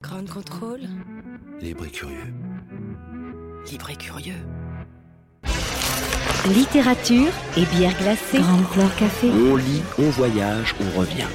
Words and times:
Grand 0.00 0.24
contrôle. 0.32 0.82
Libre 1.60 1.84
et 1.84 1.90
curieux. 1.90 2.32
Libre 3.68 3.90
et 3.90 3.96
curieux. 3.96 4.46
Littérature 6.46 7.32
et 7.56 7.64
bière 7.64 7.98
glacée. 7.98 8.38
Grande 8.38 8.64
Flore 8.66 8.94
Café. 8.94 9.28
On 9.28 9.56
lit, 9.56 9.82
on 9.98 10.08
voyage, 10.10 10.72
on 10.80 11.00
revient. 11.00 11.26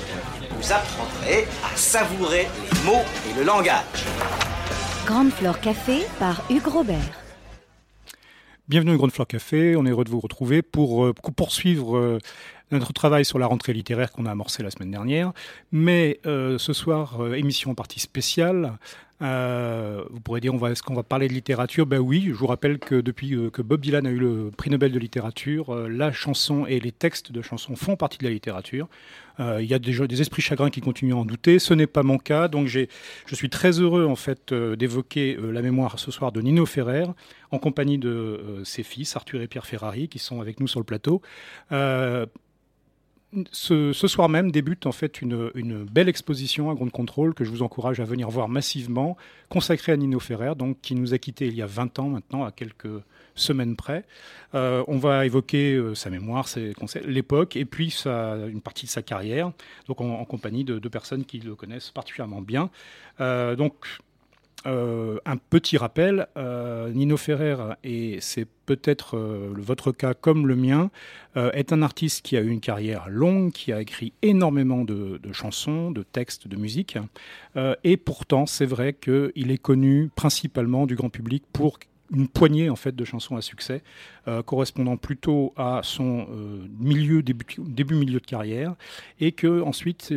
Vous 0.52 0.72
apprendrez 0.72 1.46
à 1.62 1.76
savourer 1.76 2.48
les 2.72 2.90
mots 2.90 3.04
et 3.30 3.38
le 3.38 3.46
langage. 3.46 4.06
Grande 5.06 5.32
Flore 5.32 5.60
Café 5.60 6.04
par 6.18 6.50
Hugues 6.50 6.68
Robert. 6.68 7.20
Bienvenue 8.70 8.94
au 8.94 8.98
Grande 8.98 9.12
Fleur 9.12 9.28
Café, 9.28 9.76
on 9.76 9.86
est 9.86 9.90
heureux 9.90 10.06
de 10.06 10.10
vous 10.10 10.22
retrouver 10.22 10.62
pour 10.62 11.04
euh, 11.04 11.14
poursuivre 11.36 11.98
euh, 11.98 12.20
notre 12.74 12.94
travail 12.94 13.24
sur 13.24 13.40
la 13.40 13.48
rentrée 13.48 13.74
littéraire 13.74 14.12
qu'on 14.12 14.26
a 14.26 14.32
amorcé 14.32 14.64
la 14.64 14.72
semaine 14.72 14.92
dernière. 14.92 15.32
Mais 15.72 16.20
euh, 16.26 16.58
ce 16.58 16.74
soir, 16.74 17.22
euh, 17.22 17.34
émission 17.34 17.72
en 17.72 17.76
partie 17.76 18.00
spéciale. 18.00 18.78
Euh, 19.22 20.04
vous 20.10 20.20
pourrez 20.20 20.42
dire, 20.42 20.54
est-ce 20.68 20.84
qu'on 20.84 20.96
va 20.96 21.04
parler 21.04 21.30
de 21.30 21.34
littérature? 21.34 21.86
Ben 21.86 22.00
oui, 22.00 22.26
je 22.28 22.34
vous 22.34 22.48
rappelle 22.48 22.78
que 22.78 22.96
depuis 22.96 23.38
que 23.54 23.62
Bob 23.62 23.80
Dylan 23.80 24.06
a 24.06 24.10
eu 24.10 24.18
le 24.18 24.52
prix 24.52 24.70
Nobel 24.70 24.92
de 24.92 25.00
littérature, 25.00 25.74
la 25.88 26.12
chanson 26.12 26.66
et 26.66 26.82
les 26.82 26.92
textes 26.92 27.32
de 27.32 27.42
chansons 27.42 27.78
font 27.78 27.96
partie 27.96 28.18
de 28.18 28.26
la 28.26 28.32
littérature. 28.32 28.90
Il 29.40 29.66
y 29.66 29.74
a 29.74 29.80
des, 29.80 30.08
des 30.08 30.22
esprits 30.22 30.42
chagrins 30.42 30.70
qui 30.70 30.82
continuent 30.82 31.14
à 31.14 31.18
en 31.18 31.26
douter. 31.26 31.58
Ce 31.60 31.74
n'est 31.74 31.88
pas 31.88 32.04
mon 32.04 32.18
cas, 32.18 32.50
donc 32.50 32.68
je 32.68 32.88
suis 33.32 33.50
très 33.50 33.80
heureux 33.80 34.06
en 34.06 34.18
fait 34.18 34.54
d'évoquer 34.54 35.38
la 35.42 35.62
mémoire 35.62 36.00
ce 36.00 36.12
soir 36.12 36.34
de 36.34 36.42
Nino 36.42 36.66
Ferrer 36.66 37.06
en 37.52 37.60
compagnie 37.60 38.00
de 38.00 38.62
ses 38.66 38.84
fils 38.84 39.16
Arthur 39.16 39.42
et 39.42 39.48
Pierre 39.48 39.68
Ferrari 39.68 40.10
qui 40.10 40.20
sont 40.20 40.42
avec 40.42 40.60
nous 40.60 40.68
sur 40.68 40.82
le 40.82 40.86
plateau. 40.86 41.22
Ce, 43.52 43.94
soir 43.94 44.30
même 44.30 44.52
débute 44.52 44.86
en 44.86 44.92
fait 44.92 45.22
une, 45.22 45.86
belle 45.92 46.10
exposition 46.10 46.70
à 46.70 46.76
Grande 46.76 46.92
Contrôle 46.92 47.34
que 47.34 47.44
je 47.44 47.50
vous 47.50 47.64
encourage 47.64 48.00
à 48.00 48.06
venir 48.06 48.30
voir 48.30 48.50
massivement, 48.50 49.18
consacrée 49.50 49.92
à 49.92 49.98
Nino 49.98 50.20
Ferrer, 50.20 50.56
donc 50.56 50.78
qui 50.82 50.96
nous 50.96 51.14
a 51.14 51.18
quittés 51.18 51.48
il 51.48 51.56
y 51.56 51.62
a 51.62 51.66
20 51.66 52.00
ans 52.00 52.10
maintenant, 52.10 52.44
à 52.44 52.52
quelques 52.52 52.90
semaines 53.36 53.76
près. 53.76 54.06
Euh, 54.54 54.84
on 54.88 54.98
va 54.98 55.26
évoquer 55.26 55.74
euh, 55.74 55.96
sa 55.96 56.10
mémoire, 56.10 56.48
l'époque 57.06 57.56
et 57.56 57.66
puis 57.66 57.96
une 58.06 58.62
partie 58.62 58.86
de 58.86 58.92
sa 58.92 59.02
carrière, 59.02 59.52
donc 59.88 60.02
en, 60.02 60.24
compagnie 60.26 60.64
de 60.64 60.80
deux 60.80 60.90
personnes 60.90 61.26
qui 61.26 61.40
le 61.40 61.56
connaissent 61.56 61.92
particulièrement 61.92 62.42
bien. 62.42 62.70
Euh, 63.22 63.56
donc 63.56 63.74
euh, 64.66 65.18
un 65.26 65.36
petit 65.36 65.78
rappel, 65.78 66.28
euh, 66.38 66.90
Nino 66.92 67.18
Ferrer, 67.18 67.58
et 67.84 68.20
c'est 68.22 68.48
peut-être 68.66 69.18
euh, 69.18 69.54
votre 69.58 69.92
cas 69.92 70.14
comme 70.14 70.48
le 70.48 70.56
mien, 70.56 70.90
est 71.36 71.74
un 71.74 71.82
artiste 71.82 72.24
qui 72.24 72.38
a 72.38 72.42
eu 72.42 72.50
une 72.50 72.60
carrière 72.60 73.10
longue, 73.10 73.52
qui 73.52 73.74
a 73.74 73.82
écrit 73.82 74.14
énormément 74.22 74.86
de, 74.86 75.20
chansons, 75.32 75.90
de 75.90 76.04
textes, 76.04 76.48
de 76.48 76.56
musique, 76.56 77.00
et 77.84 77.98
pourtant 77.98 78.46
c'est 78.46 78.68
vrai 78.68 78.94
qu'il 78.94 79.50
est 79.50 79.58
connu 79.58 80.12
principalement 80.16 80.86
du 80.86 80.96
grand 80.96 81.10
public 81.10 81.44
pour 81.52 81.80
une 82.14 82.28
poignée 82.28 82.70
en 82.70 82.76
fait 82.76 82.96
de 82.96 83.04
chansons 83.04 83.36
à 83.36 83.42
succès 83.42 83.82
correspondant 84.46 84.96
plutôt 84.96 85.56
à 85.58 85.82
son 85.82 86.28
milieu 86.80 87.24
début, 87.24 87.46
début 87.58 87.96
milieu 87.96 88.20
de 88.20 88.26
carrière 88.28 88.76
et 89.20 89.32
que 89.32 89.60
ensuite 89.64 90.14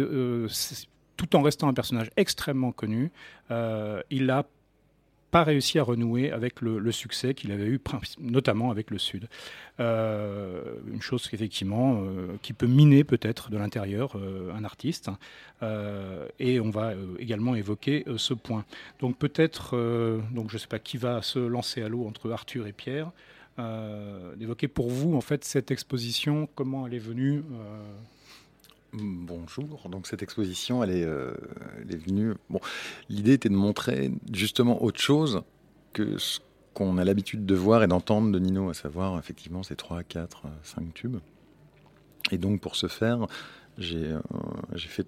tout 1.17 1.37
en 1.37 1.43
restant 1.43 1.69
un 1.69 1.75
personnage 1.75 2.11
extrêmement 2.17 2.73
connu, 2.73 3.11
euh, 3.51 4.03
il 4.11 4.27
n'a 4.27 4.47
pas 5.31 5.43
réussi 5.43 5.79
à 5.79 5.83
renouer 5.83 6.31
avec 6.31 6.61
le, 6.61 6.93
succès 6.93 7.35
qu'il 7.35 7.51
avait 7.53 7.67
eu, 7.67 7.81
notamment 8.21 8.71
avec 8.71 8.91
le 8.91 8.97
Sud. 8.97 9.29
Euh, 9.81 10.77
une 10.91 11.03
chose 11.03 11.29
qu'effectivement, 11.29 12.01
euh, 12.01 12.37
qui 12.43 12.53
peut 12.53 12.69
miner 12.69 13.05
peut-être 13.05 13.51
de 13.51 13.59
l'intérieur 13.59 14.17
un 14.55 14.65
artiste. 14.65 15.11
Et 16.39 16.61
on 16.61 16.71
va 16.71 16.93
également 17.19 17.55
évoquer 17.55 18.05
ce 18.17 18.35
point. 18.35 18.65
Donc 19.01 19.19
peut-être, 19.19 19.73
donc 20.33 20.49
je 20.49 20.55
ne 20.55 20.59
sais 20.59 20.69
pas 20.69 20.79
qui 20.79 20.97
va 20.97 21.23
se 21.23 21.39
lancer 21.39 21.83
à 21.83 21.89
l'eau 21.89 22.07
entre 22.07 22.31
Arthur 22.31 22.67
et 22.67 22.73
Pierre, 22.73 23.11
d'évoquer 24.37 24.69
pour 24.69 24.89
vous 24.89 25.17
en 25.17 25.21
fait 25.21 25.45
cette 25.45 25.71
exposition, 25.71 26.49
comment 26.55 26.87
elle 26.87 26.95
est 26.95 26.99
venue. 26.99 27.43
Bonjour. 28.93 29.89
Donc 29.89 30.07
cette 30.07 30.23
exposition, 30.23 30.83
elle 30.83 30.91
est, 30.91 31.05
euh, 31.05 31.35
elle 31.81 31.95
est 31.95 31.99
venue. 31.99 32.35
Bon, 32.49 32.61
l'idée 33.09 33.35
était 33.35 33.49
de 33.49 33.55
montrer 33.55 34.11
justement 34.33 34.83
autre 34.83 35.01
chose 35.01 35.43
que 35.93 36.19
ce 36.19 36.41
qu'on 36.73 36.99
a 36.99 37.05
l'habitude 37.05 37.47
de 37.47 37.55
voir 37.55 37.83
et 37.83 37.87
d'entendre 37.87 38.31
de 38.31 38.39
Nino, 38.39 38.71
à 38.71 38.75
savoir 38.75 39.19
effectivement 39.19 39.63
ces 39.63 39.77
3, 39.77 40.03
4, 40.03 40.43
5 40.63 40.95
tubes. 40.95 41.19
Et 42.31 42.39
donc 42.39 42.61
pour 42.61 42.77
ce 42.77 42.87
faire, 42.87 43.27
j'ai 43.79 44.13
euh, 44.13 44.21
fait 44.77 45.07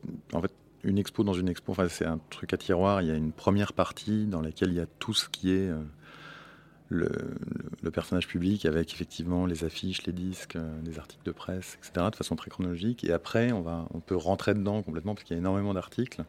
une 0.84 0.98
expo 0.98 1.24
dans 1.24 1.34
une 1.34 1.48
expo. 1.48 1.72
Enfin, 1.72 1.88
c'est 1.88 2.06
un 2.06 2.18
truc 2.30 2.52
à 2.52 2.56
tiroir. 2.56 3.02
Il 3.02 3.08
y 3.08 3.10
a 3.10 3.14
une 3.14 3.32
première 3.32 3.72
partie 3.72 4.26
dans 4.26 4.40
laquelle 4.40 4.70
il 4.70 4.76
y 4.76 4.80
a 4.80 4.86
tout 4.98 5.14
ce 5.14 5.28
qui 5.28 5.50
est 5.50 5.68
euh, 5.68 5.82
le, 6.88 7.08
personnage 7.92 8.28
public 8.28 8.66
avec 8.66 8.92
effectivement 8.92 9.46
les 9.46 9.64
affiches, 9.64 10.06
les 10.06 10.12
disques, 10.12 10.56
euh, 10.56 10.80
les 10.84 10.98
articles 10.98 11.24
de 11.24 11.32
presse, 11.32 11.78
etc. 11.78 12.06
de 12.10 12.16
façon 12.16 12.36
très 12.36 12.50
chronologique. 12.50 13.02
Et 13.02 13.12
après, 13.12 13.50
on, 13.50 13.62
va, 13.62 13.86
on 13.94 14.00
peut 14.00 14.16
rentrer 14.16 14.52
dedans 14.52 14.82
complètement 14.82 15.14
parce 15.14 15.24
qu'il 15.24 15.34
y 15.34 15.38
a 15.38 15.40
énormément 15.40 15.72
d'articles 15.72 16.22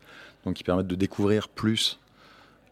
donc 0.45 0.55
qui 0.55 0.63
permettent 0.63 0.87
de 0.87 0.95
découvrir 0.95 1.49
plus 1.49 1.99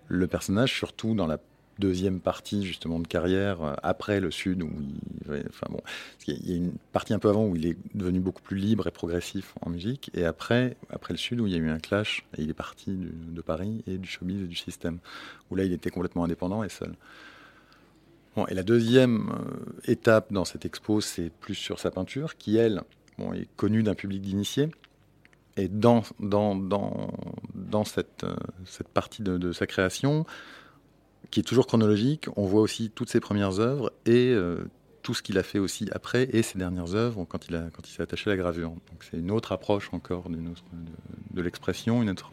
le 0.08 0.26
personnage, 0.26 0.74
surtout 0.74 1.16
dans 1.16 1.28
la 1.28 1.38
deuxième 1.80 2.20
partie 2.20 2.66
justement 2.66 3.00
de 3.00 3.08
carrière 3.08 3.62
euh, 3.62 3.74
après 3.84 4.20
le 4.20 4.31
Sud 4.31 4.64
où 4.64 4.70
il, 4.80 5.44
enfin 5.50 5.68
bon, 5.70 5.81
il 6.28 6.50
y 6.50 6.53
a 6.53 6.56
une 6.56 6.74
partie 6.92 7.14
un 7.14 7.20
peu 7.20 7.30
avant 7.30 7.46
où 7.46 7.56
il 7.56 7.68
est 7.68 7.78
devenu 7.94 8.20
beaucoup 8.20 8.42
plus 8.42 8.58
libre 8.58 8.88
et 8.88 8.92
progressif 8.92 9.53
en 9.62 9.70
musique 9.70 10.09
et 10.14 10.26
après 10.26 10.76
après 10.90 11.14
le 11.14 11.18
Sud 11.18 11.40
où 11.40 11.46
il 11.46 11.53
y 11.53 11.56
a 11.56 11.59
eu 11.59 11.70
un 11.70 11.80
clash 11.80 12.26
et 12.38 12.42
il 12.42 12.50
est 12.50 12.56
parti 12.56 12.97
de 12.97 13.42
Paris 13.42 13.84
et 13.86 13.97
du 13.97 14.08
showbiz 14.08 14.42
et 14.42 14.47
du 14.47 14.56
système 14.56 14.97
où 15.52 15.56
là 15.56 15.66
il 15.66 15.74
était 15.74 15.92
complètement 15.92 16.24
indépendant 16.24 16.64
et 16.64 16.70
seul. 16.70 16.96
Et 18.46 18.53
la 18.53 18.64
deuxième 18.64 19.30
euh, 19.31 19.92
étape 19.92 20.31
dans 20.31 20.46
cette 20.46 20.66
expo, 20.66 21.02
c'est 21.02 21.31
plus 21.40 21.56
sur 21.56 21.80
sa 21.80 21.90
peinture, 21.90 22.38
qui, 22.38 22.58
elle, 22.58 22.84
est 23.34 23.48
connue 23.56 23.81
d'un 23.81 23.96
public 23.96 24.22
d'initiés. 24.22 24.70
Et 25.56 25.68
dans, 25.68 26.03
dans, 26.20 26.53
dans, 26.56 27.84
cette, 27.84 28.24
euh, 28.24 28.36
cette 28.66 28.90
partie 28.90 29.24
de, 29.24 29.52
sa 29.52 29.66
création, 29.66 30.26
qui 31.31 31.40
est 31.40 31.44
toujours 31.44 31.66
chronologique, 31.66 32.28
on 32.36 32.46
voit 32.46 32.62
aussi 32.62 32.92
toutes 32.92 33.09
ses 33.09 33.20
premières 33.20 33.59
œuvres 33.59 33.92
et 34.06 34.31
euh, 34.34 34.66
tout 35.02 35.14
ce 35.16 35.24
qu'il 35.24 35.38
a 35.40 35.44
fait 35.44 35.58
aussi 35.58 35.88
après 35.92 36.30
et 36.31 36.44
ses 36.44 36.59
dernières 36.59 36.94
œuvres 36.94 37.26
quand 37.26 37.47
il, 37.47 37.56
a- 37.56 37.70
quand 37.74 37.88
il 37.88 37.92
s'est 37.92 38.03
attaché 38.03 38.30
à 38.30 38.34
la 38.34 38.38
gravure. 38.38 38.70
Donc 38.70 39.03
c'est 39.09 39.18
une 39.18 39.31
autre 39.31 39.52
approche 39.52 39.90
encore 39.94 40.30
d'une 40.30 40.50
autre- 40.50 40.64
de, 40.74 41.36
de 41.38 41.42
l'expression, 41.42 42.03
une 42.03 42.09
autre 42.12 42.31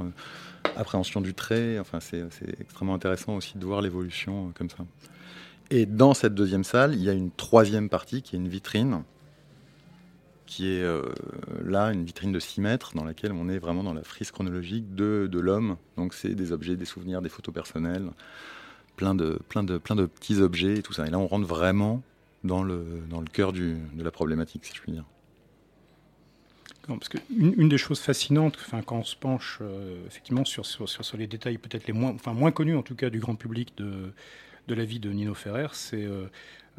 appréhension 0.77 1.21
du 1.21 1.35
trait. 1.35 1.79
Enfin, 1.79 2.01
c'est 2.01 2.25
c'est 2.31 2.61
extrêmement 2.61 2.95
intéressant 2.95 3.37
aussi 3.37 3.57
de 3.59 3.65
voir 3.65 3.81
l'évolution 3.81 4.53
comme 4.57 4.69
ça. 4.71 4.85
Et 5.75 5.87
dans 5.87 6.15
cette 6.15 6.37
deuxième 6.37 6.63
salle, 6.63 6.95
il 6.95 7.03
y 7.03 7.11
a 7.11 7.13
une 7.13 7.33
troisième 7.33 7.89
partie 7.89 8.23
qui 8.23 8.37
est 8.37 8.39
une 8.39 8.47
vitrine, 8.47 9.03
qui 10.47 10.69
est 10.69 10.85
euh, 10.85 11.03
là 11.65 11.87
une 11.93 12.05
vitrine 12.05 12.31
de 12.31 12.39
6 12.39 12.61
mètres 12.61 12.95
dans 12.95 13.03
laquelle 13.03 13.33
on 13.33 13.49
est 13.49 13.59
vraiment 13.59 13.83
dans 13.83 13.93
la 13.93 14.05
frise 14.05 14.31
chronologique 14.31 14.95
de, 14.95 15.29
de 15.29 15.41
l'homme. 15.41 15.77
Donc 15.97 16.15
c'est 16.15 16.37
des 16.37 16.53
objets, 16.53 16.77
des 16.77 16.85
souvenirs, 16.85 17.23
des 17.23 17.29
photos 17.29 17.53
personnelles, 17.53 18.09
plein 18.95 19.17
de, 19.17 19.41
plein, 19.49 19.65
de, 19.65 19.79
plein 19.79 19.97
de 19.97 20.07
petits 20.07 20.37
objets 20.37 20.79
et 20.79 20.83
tout 20.83 20.93
ça. 20.93 21.09
Et 21.09 21.11
là, 21.11 21.19
on 21.19 21.27
rentre 21.27 21.49
vraiment 21.49 22.03
dans 22.45 22.63
le, 22.63 23.03
dans 23.11 23.19
le 23.19 23.27
cœur 23.27 23.53
du, 23.53 23.77
de 23.95 24.05
la 24.05 24.13
problématique, 24.13 24.65
si 24.65 24.77
je 24.77 24.81
puis 24.81 24.93
dire. 24.93 25.05
Parce 26.87 27.09
que 27.09 27.19
une, 27.37 27.69
des 27.69 27.79
choses 27.79 27.99
fascinantes, 27.99 28.59
enfin, 28.65 28.83
quand 28.83 28.99
on 28.99 29.05
se 29.05 29.17
penche 29.17 29.59
euh, 29.61 30.07
effectivement 30.07 30.45
sur, 30.45 30.67
sur, 30.67 30.89
sur, 30.89 31.05
sur 31.05 31.17
les 31.17 31.27
détails 31.27 31.59
peut-être 31.59 31.89
les 31.89 31.95
moins, 31.95 32.13
enfin, 32.13 32.33
moins 32.33 32.53
connus 32.53 32.77
en 32.77 32.83
tout 32.83 32.95
cas 32.95 33.11
du 33.11 33.19
grand 33.19 33.35
public 33.35 33.73
de, 33.77 34.13
de 34.69 34.75
la 34.75 34.85
vie 34.85 35.01
de 35.01 35.11
Nino 35.11 35.35
Ferrer, 35.35 35.69
c'est 35.73 36.05
euh, 36.05 36.27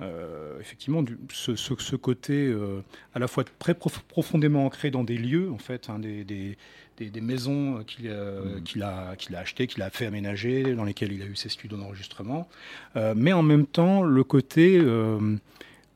euh, 0.01 0.59
effectivement 0.59 1.03
du, 1.03 1.17
ce, 1.31 1.55
ce, 1.55 1.73
ce 1.77 1.95
côté 1.95 2.47
euh, 2.47 2.81
à 3.13 3.19
la 3.19 3.27
fois 3.27 3.45
très 3.59 3.73
prof- 3.73 4.01
profondément 4.07 4.65
ancré 4.65 4.91
dans 4.91 5.05
des 5.05 5.17
lieux, 5.17 5.49
en 5.51 5.57
fait, 5.57 5.89
hein, 5.89 5.99
des, 5.99 6.25
des, 6.25 6.57
des, 6.97 7.09
des 7.09 7.21
maisons 7.21 7.81
qu'il 7.85 8.07
euh, 8.07 8.59
qu'il 8.61 8.83
a, 8.83 9.15
qu'il 9.15 9.35
a 9.35 9.39
achetées, 9.39 9.67
qu'il 9.67 9.81
a 9.83 9.89
fait 9.89 10.05
aménager, 10.05 10.75
dans 10.75 10.83
lesquelles 10.83 11.13
il 11.13 11.21
a 11.21 11.25
eu 11.25 11.35
ses 11.37 11.47
studios 11.47 11.77
d'enregistrement, 11.77 12.49
euh, 12.97 13.13
mais 13.15 13.31
en 13.31 13.41
même 13.43 13.65
temps 13.65 14.03
le 14.03 14.23
côté 14.25 14.77
euh, 14.77 15.37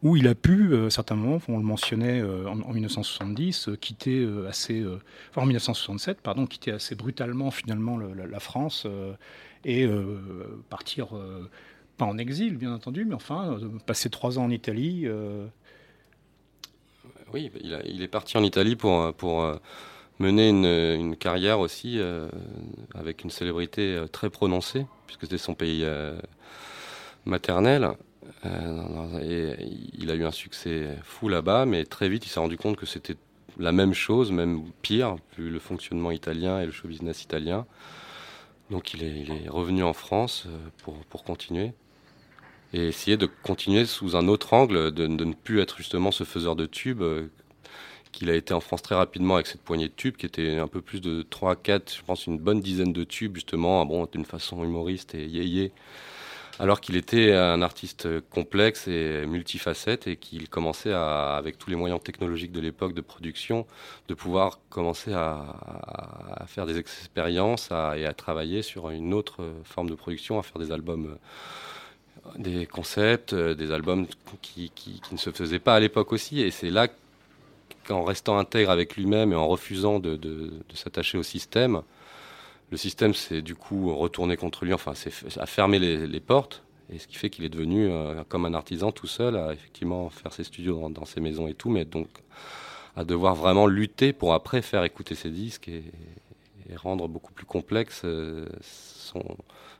où 0.01 0.15
il 0.15 0.29
a 0.29 0.35
pu, 0.35 0.73
à 0.77 0.89
certains 0.89 1.15
moments, 1.15 1.41
on 1.49 1.57
le 1.57 1.63
mentionnait 1.63 2.21
en, 2.23 2.55
1970, 2.55 3.71
quitter 3.81 4.25
assez, 4.47 4.81
enfin 5.29 5.41
en 5.41 5.45
1967, 5.45 6.21
pardon, 6.21 6.47
quitter 6.47 6.71
assez 6.71 6.95
brutalement 6.95 7.51
finalement 7.51 7.97
la, 7.97 8.39
France 8.39 8.87
et 9.65 9.85
partir, 10.69 11.09
pas 11.99 12.05
en 12.05 12.17
exil 12.17 12.57
bien 12.57 12.73
entendu, 12.73 13.05
mais 13.05 13.13
enfin 13.13 13.59
passer 13.85 14.09
trois 14.09 14.39
ans 14.39 14.45
en 14.45 14.49
Italie. 14.49 15.07
Oui, 17.31 17.51
il, 17.61 18.01
est 18.01 18.07
parti 18.07 18.37
en 18.37 18.43
Italie 18.43 18.75
pour, 18.75 19.13
pour 19.13 19.59
mener 20.19 20.49
une, 20.49 21.15
carrière 21.15 21.59
aussi 21.59 21.97
euh, 21.97 22.29
avec 22.93 23.23
une 23.23 23.29
célébrité 23.29 23.95
euh, 23.95 24.07
très 24.07 24.29
prononcée, 24.29 24.85
puisque 25.07 25.21
c'était 25.21 25.37
son 25.37 25.55
pays 25.55 25.83
euh, 25.83 26.19
maternel. 27.25 27.91
et 28.43 29.55
il 29.97 30.11
a 30.11 30.15
eu 30.15 30.25
un 30.25 30.31
succès 30.31 30.97
fou 31.03 31.29
là-bas, 31.29 31.65
mais 31.65 31.85
très 31.85 32.09
vite 32.09 32.25
il 32.25 32.29
s'est 32.29 32.39
rendu 32.39 32.57
compte 32.57 32.77
que 32.77 32.85
c'était 32.85 33.15
la 33.57 33.71
même 33.71 33.93
chose, 33.93 34.31
même 34.31 34.63
pire, 34.81 35.15
vu 35.37 35.49
le 35.49 35.59
fonctionnement 35.59 36.11
italien 36.11 36.59
et 36.61 36.65
le 36.65 36.71
show 36.71 36.87
business 36.87 37.23
italien. 37.23 37.65
Donc 38.69 38.93
il 38.93 39.03
est, 39.03 39.49
revenu 39.49 39.83
en 39.83 39.93
France 39.93 40.47
pour, 40.83 40.95
pour, 41.05 41.23
continuer 41.23 41.73
et 42.73 42.87
essayer 42.87 43.17
de 43.17 43.27
continuer 43.43 43.85
sous 43.85 44.15
un 44.15 44.27
autre 44.27 44.53
angle, 44.53 44.91
de, 44.91 45.07
ne 45.07 45.33
plus 45.33 45.59
être 45.59 45.77
justement 45.77 46.11
ce 46.11 46.23
faiseur 46.23 46.55
de 46.55 46.65
tubes 46.65 47.03
qu'il 48.11 48.29
a 48.29 48.35
été 48.35 48.53
en 48.53 48.59
France 48.59 48.81
très 48.81 48.95
rapidement 48.95 49.35
avec 49.35 49.47
cette 49.47 49.61
poignée 49.61 49.87
de 49.87 49.93
tubes 49.93 50.15
qui 50.15 50.25
était 50.25 50.57
un 50.57 50.67
peu 50.67 50.81
plus 50.81 51.01
de 51.01 51.21
3, 51.29 51.55
4, 51.55 51.93
je 51.95 52.01
pense 52.03 52.25
une 52.25 52.37
bonne 52.37 52.59
dizaine 52.59 52.93
de 52.93 53.03
tubes 53.03 53.35
justement, 53.35 53.85
bon, 53.85 54.07
d'une 54.11 54.25
façon 54.25 54.63
humoriste 54.63 55.15
et 55.15 55.25
yéyé. 55.25 55.71
Alors 56.61 56.81
qu'il 56.81 56.97
était 56.97 57.33
un 57.33 57.61
artiste 57.61 58.19
complexe 58.31 58.89
et 58.89 59.25
multifacette 59.25 60.07
et 60.07 60.17
qu'il 60.17 60.49
commençait 60.49 60.91
à, 60.91 61.35
avec 61.37 61.57
tous 61.57 61.69
les 61.69 61.77
moyens 61.77 62.03
technologiques 62.03 62.51
de 62.51 62.59
l'époque 62.59 62.93
de 62.93 62.99
production, 62.99 63.65
de 64.09 64.13
pouvoir 64.13 64.59
commencer 64.69 65.13
à, 65.13 66.45
faire 66.47 66.65
des 66.65 66.77
expériences 66.77 67.69
et 67.95 68.05
à 68.05 68.13
travailler 68.13 68.61
sur 68.61 68.89
une 68.89 69.13
autre 69.13 69.53
forme 69.63 69.89
de 69.89 69.95
production, 69.95 70.37
à 70.37 70.43
faire 70.43 70.59
des 70.59 70.73
albums 70.73 71.17
des 72.37 72.65
concepts, 72.65 73.33
des 73.33 73.71
albums 73.71 74.07
qui, 74.41 74.71
qui, 74.75 75.01
ne 75.11 75.17
se 75.17 75.31
faisaient 75.31 75.59
pas 75.59 75.75
à 75.75 75.79
l'époque 75.79 76.11
aussi. 76.11 76.41
Et 76.41 76.51
c'est 76.51 76.69
là 76.69 76.87
en 77.91 78.03
restant 78.03 78.37
intègre 78.37 78.71
avec 78.71 78.95
lui-même 78.95 79.31
et 79.31 79.35
en 79.35 79.47
refusant 79.47 79.99
de, 79.99 80.51
s'attacher 80.73 81.17
au 81.17 81.23
système, 81.23 81.81
le 82.71 82.77
système 82.77 83.13
s'est 83.13 83.41
du 83.41 83.55
coup 83.55 83.95
retourné 83.95 84.37
contre 84.37 84.65
lui, 84.65 84.73
enfin 84.73 84.93
a 85.37 85.45
fermé 85.45 85.79
les, 85.79 86.19
portes, 86.19 86.63
et 86.91 86.99
ce 86.99 87.07
qui 87.07 87.15
fait 87.15 87.29
qu'il 87.29 87.43
est 87.45 87.49
devenu 87.49 87.87
euh, 87.89 88.23
comme 88.29 88.45
un 88.45 88.53
artisan 88.53 88.91
tout 88.91 89.07
seul 89.07 89.35
à 89.37 89.53
effectivement 89.53 90.09
faire 90.09 90.33
ses 90.33 90.43
studios 90.43 90.89
dans, 90.89 91.05
ses 91.05 91.19
maisons 91.19 91.47
et 91.47 91.53
tout, 91.53 91.69
mais 91.69 91.85
donc 91.85 92.07
à 92.95 93.03
devoir 93.03 93.35
vraiment 93.35 93.67
lutter 93.67 94.13
pour 94.13 94.33
après 94.33 94.61
faire 94.61 94.83
écouter 94.83 95.15
ses 95.15 95.29
disques 95.29 95.67
et, 95.67 95.83
rendre 96.75 97.07
beaucoup 97.07 97.33
plus 97.33 97.47
complexe 97.47 98.03
euh, 98.05 98.45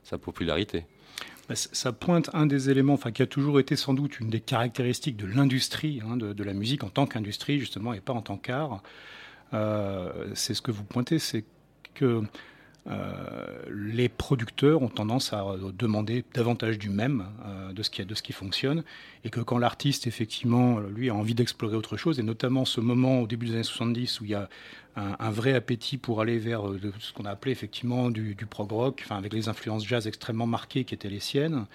sa 0.02 0.18
popularité. 0.18 0.86
Bah, 1.48 1.56
ça 1.56 1.92
pointe 1.92 2.30
un 2.32 2.46
des 2.46 2.70
éléments, 2.70 2.92
enfin 2.92 3.10
qui 3.10 3.22
a 3.22 3.26
toujours 3.26 3.58
été 3.58 3.74
sans 3.74 3.92
doute 3.92 4.20
une 4.20 4.30
des 4.30 4.40
caractéristiques 4.40 5.16
de 5.16 5.26
l'industrie, 5.26 6.00
hein, 6.06 6.16
de, 6.16 6.44
la 6.44 6.52
musique 6.52 6.84
en 6.84 6.90
tant 6.90 7.06
qu'industrie 7.06 7.58
justement 7.58 7.92
et 7.92 8.00
pas 8.00 8.12
en 8.12 8.22
tant 8.22 8.36
qu'art. 8.36 8.82
Euh, 9.52 10.30
c'est 10.34 10.54
ce 10.54 10.62
que 10.62 10.70
vous 10.70 10.84
pointez, 10.84 11.18
c'est 11.18 11.44
que 11.94 12.22
euh, 12.86 13.62
les 13.70 14.08
producteurs 14.08 14.80
ont 14.82 14.88
tendance 14.88 15.32
à 15.32 15.44
demander 15.74 16.24
davantage 16.34 16.78
du 16.78 16.88
même, 16.88 17.26
euh, 17.44 17.72
de, 17.72 17.82
ce 17.82 17.90
qui, 17.90 18.04
de 18.04 18.14
ce 18.14 18.22
qui 18.22 18.32
fonctionne, 18.32 18.84
et 19.24 19.30
que 19.30 19.40
quand 19.40 19.58
l'artiste, 19.58 20.06
effectivement, 20.06 20.80
lui, 20.80 21.10
a 21.10 21.14
envie 21.14 21.34
d'explorer 21.34 21.76
autre 21.76 21.96
chose, 21.96 22.18
et 22.18 22.22
notamment 22.22 22.64
ce 22.64 22.80
moment 22.80 23.20
au 23.20 23.26
début 23.26 23.46
des 23.46 23.54
années 23.54 23.62
70 23.62 24.20
où 24.20 24.24
il 24.24 24.30
y 24.30 24.34
a 24.34 24.48
un, 24.96 25.30
vrai 25.30 25.54
appétit 25.54 25.98
pour 25.98 26.20
aller 26.20 26.38
vers 26.38 26.68
euh, 26.68 26.80
ce 26.98 27.12
qu'on 27.12 27.24
a 27.24 27.30
appelé 27.30 27.52
effectivement 27.52 28.10
du, 28.10 28.34
prog 28.48 28.70
rock, 28.70 29.02
enfin, 29.04 29.16
avec 29.16 29.32
les 29.32 29.48
influences 29.48 29.86
jazz 29.86 30.06
extrêmement 30.06 30.46
marquées 30.46 30.84
qui 30.84 30.94
étaient 30.94 31.10
les 31.10 31.20
siennes, 31.20 31.66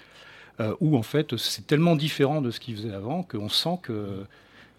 où 0.80 0.96
en 0.96 1.02
fait 1.02 1.36
c'est 1.36 1.68
tellement 1.68 1.98
différent 1.98 2.42
de 2.42 2.50
ce 2.50 2.62
qu'il 2.62 2.78
faisait 2.78 2.94
avant 2.94 3.24
qu'on 3.24 3.50
sent 3.50 3.78
que 3.84 4.26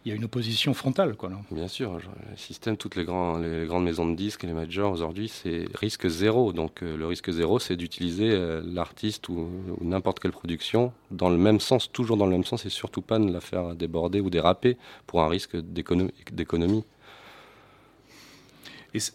il 0.07 0.11
y 0.11 0.13
a 0.13 0.15
une 0.15 0.25
opposition 0.25 0.73
frontale. 0.73 1.17
Quoi, 1.17 1.33
Bien 1.51 1.67
sûr, 1.67 1.95
le 1.97 2.37
système, 2.37 2.77
toutes 2.77 2.95
les, 2.95 3.05
grandes 3.05 3.43
maisons 3.83 4.09
de 4.09 4.15
disques 4.15 4.45
les 4.45 4.53
majors 4.53 4.93
aujourd'hui, 4.93 5.27
c'est 5.27 5.65
risque 5.75 6.07
zéro. 6.07 6.53
Donc 6.53 6.85
euh, 6.85 6.97
le 6.97 7.07
risque 7.07 7.33
zéro, 7.33 7.59
c'est 7.59 7.75
d'utiliser 7.75 8.31
euh, 8.31 8.63
l'artiste 8.65 9.29
ou, 9.29 9.49
n'importe 9.81 10.21
quelle 10.21 10.31
production 10.31 10.93
dans 11.11 11.29
le 11.29 11.37
même 11.37 11.59
sens, 11.59 11.91
toujours 11.91 12.17
dans 12.17 12.27
le 12.27 12.31
même 12.31 12.45
sens, 12.45 12.65
et 12.65 12.71
surtout 12.71 13.03
pas 13.03 13.19
de 13.19 13.29
la 13.29 13.41
faire 13.41 13.75
déborder 13.75 14.21
ou 14.21 14.31
déraper 14.31 14.77
pour 15.09 15.23
un 15.23 15.29
risque 15.29 15.57
d'économie. 15.57 16.85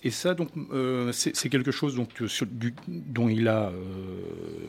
Et, 0.03 0.11
ça, 0.11 0.33
donc, 0.33 0.49
euh, 0.71 1.11
c'est 1.11 1.49
quelque 1.49 1.71
chose 1.71 1.95
donc, 1.95 2.09
dont 2.87 3.29
il 3.29 3.47
a, 3.47 3.69
euh, 3.69 3.73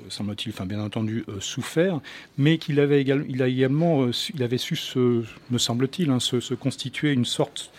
semble-t-il, 0.09 0.53
bien 0.67 0.81
entendu, 0.81 1.25
euh, 1.29 1.41
souffert, 1.41 2.01
mais 2.39 2.59
qu'il 2.59 2.81
avait 2.81 3.01
également, 3.01 3.27
il 3.29 3.43
a 3.43 3.49
également, 3.49 4.09
il 4.35 4.43
avait 4.43 4.59
su, 4.59 4.77
se, 4.77 5.23
me 5.51 5.59
semble-t-il, 5.59 6.11
hein, 6.11 6.21
se, 6.21 6.55
constituer 6.55 7.13
une 7.13 7.25
sorte 7.25 7.73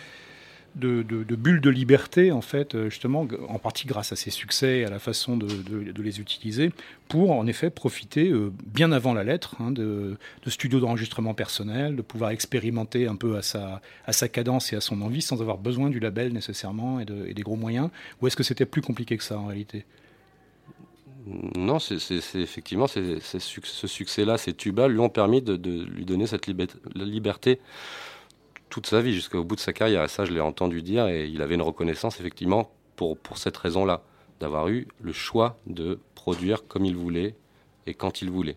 de, 0.74 1.34
bulles 1.34 1.60
de 1.60 1.70
liberté, 1.70 2.32
en 2.32 2.40
fait, 2.40 2.74
euh, 2.74 2.90
justement, 2.90 3.26
en 3.48 3.58
partie 3.58 3.86
grâce 3.86 4.12
à 4.12 4.16
ses 4.16 4.30
succès 4.30 4.80
et 4.80 4.84
à 4.84 4.90
la 4.90 4.98
façon 4.98 5.36
de, 5.36 5.46
les 6.02 6.20
utiliser, 6.20 6.72
pour 7.08 7.32
en 7.32 7.46
effet 7.46 7.70
profiter 7.70 8.28
euh, 8.30 8.52
bien 8.66 8.92
avant 8.92 9.14
la 9.14 9.24
lettre 9.24 9.56
hein, 9.60 9.70
de, 9.70 10.16
studios 10.46 10.80
d'enregistrement 10.80 11.34
personnel, 11.34 11.96
de 11.96 12.02
pouvoir 12.02 12.30
expérimenter 12.30 13.06
un 13.06 13.16
peu 13.16 13.36
à 13.36 13.42
sa, 13.42 14.28
cadence 14.28 14.72
et 14.72 14.76
à 14.76 14.80
son 14.80 15.00
envie 15.02 15.22
sans 15.22 15.40
avoir 15.40 15.58
besoin 15.58 15.90
du 15.90 16.00
label 16.00 16.32
nécessairement 16.32 17.00
et, 17.00 17.04
des 17.04 17.42
gros 17.42 17.56
moyens. 17.56 17.90
Ou 18.20 18.26
est-ce 18.26 18.36
que 18.36 18.42
c'était 18.42 18.66
plus 18.66 18.82
compliqué 18.82 19.16
que 19.16 19.24
ça 19.24 19.38
en 19.38 19.46
réalité? 19.46 19.84
Non, 21.56 21.78
c'est 21.78 21.96
effectivement 22.34 22.86
ce 22.86 23.86
succès-là, 23.86 24.36
ces 24.36 24.52
tubas 24.52 24.88
lui 24.88 24.98
ont 24.98 25.08
permis 25.08 25.40
de, 25.40 25.56
lui 25.84 26.04
donner 26.04 26.26
cette 26.26 26.46
liberté 26.96 27.60
toute 28.74 28.88
sa 28.88 29.00
vie, 29.00 29.14
jusqu'au 29.14 29.44
bout 29.44 29.54
de 29.54 29.60
sa 29.60 29.72
carrière. 29.72 30.10
Ça, 30.10 30.24
je 30.24 30.32
l'ai 30.32 30.40
entendu 30.40 30.82
dire, 30.82 31.06
et 31.06 31.28
il 31.28 31.42
avait 31.42 31.54
une 31.54 31.62
reconnaissance, 31.62 32.18
effectivement, 32.18 32.72
pour, 32.96 33.16
pour 33.16 33.38
cette 33.38 33.56
raison-là, 33.56 34.02
d'avoir 34.40 34.66
eu 34.66 34.88
le 35.00 35.12
choix 35.12 35.60
de 35.68 36.00
produire 36.16 36.66
comme 36.66 36.84
il 36.84 36.96
voulait 36.96 37.36
et 37.86 37.94
quand 37.94 38.20
il 38.20 38.30
voulait. 38.30 38.56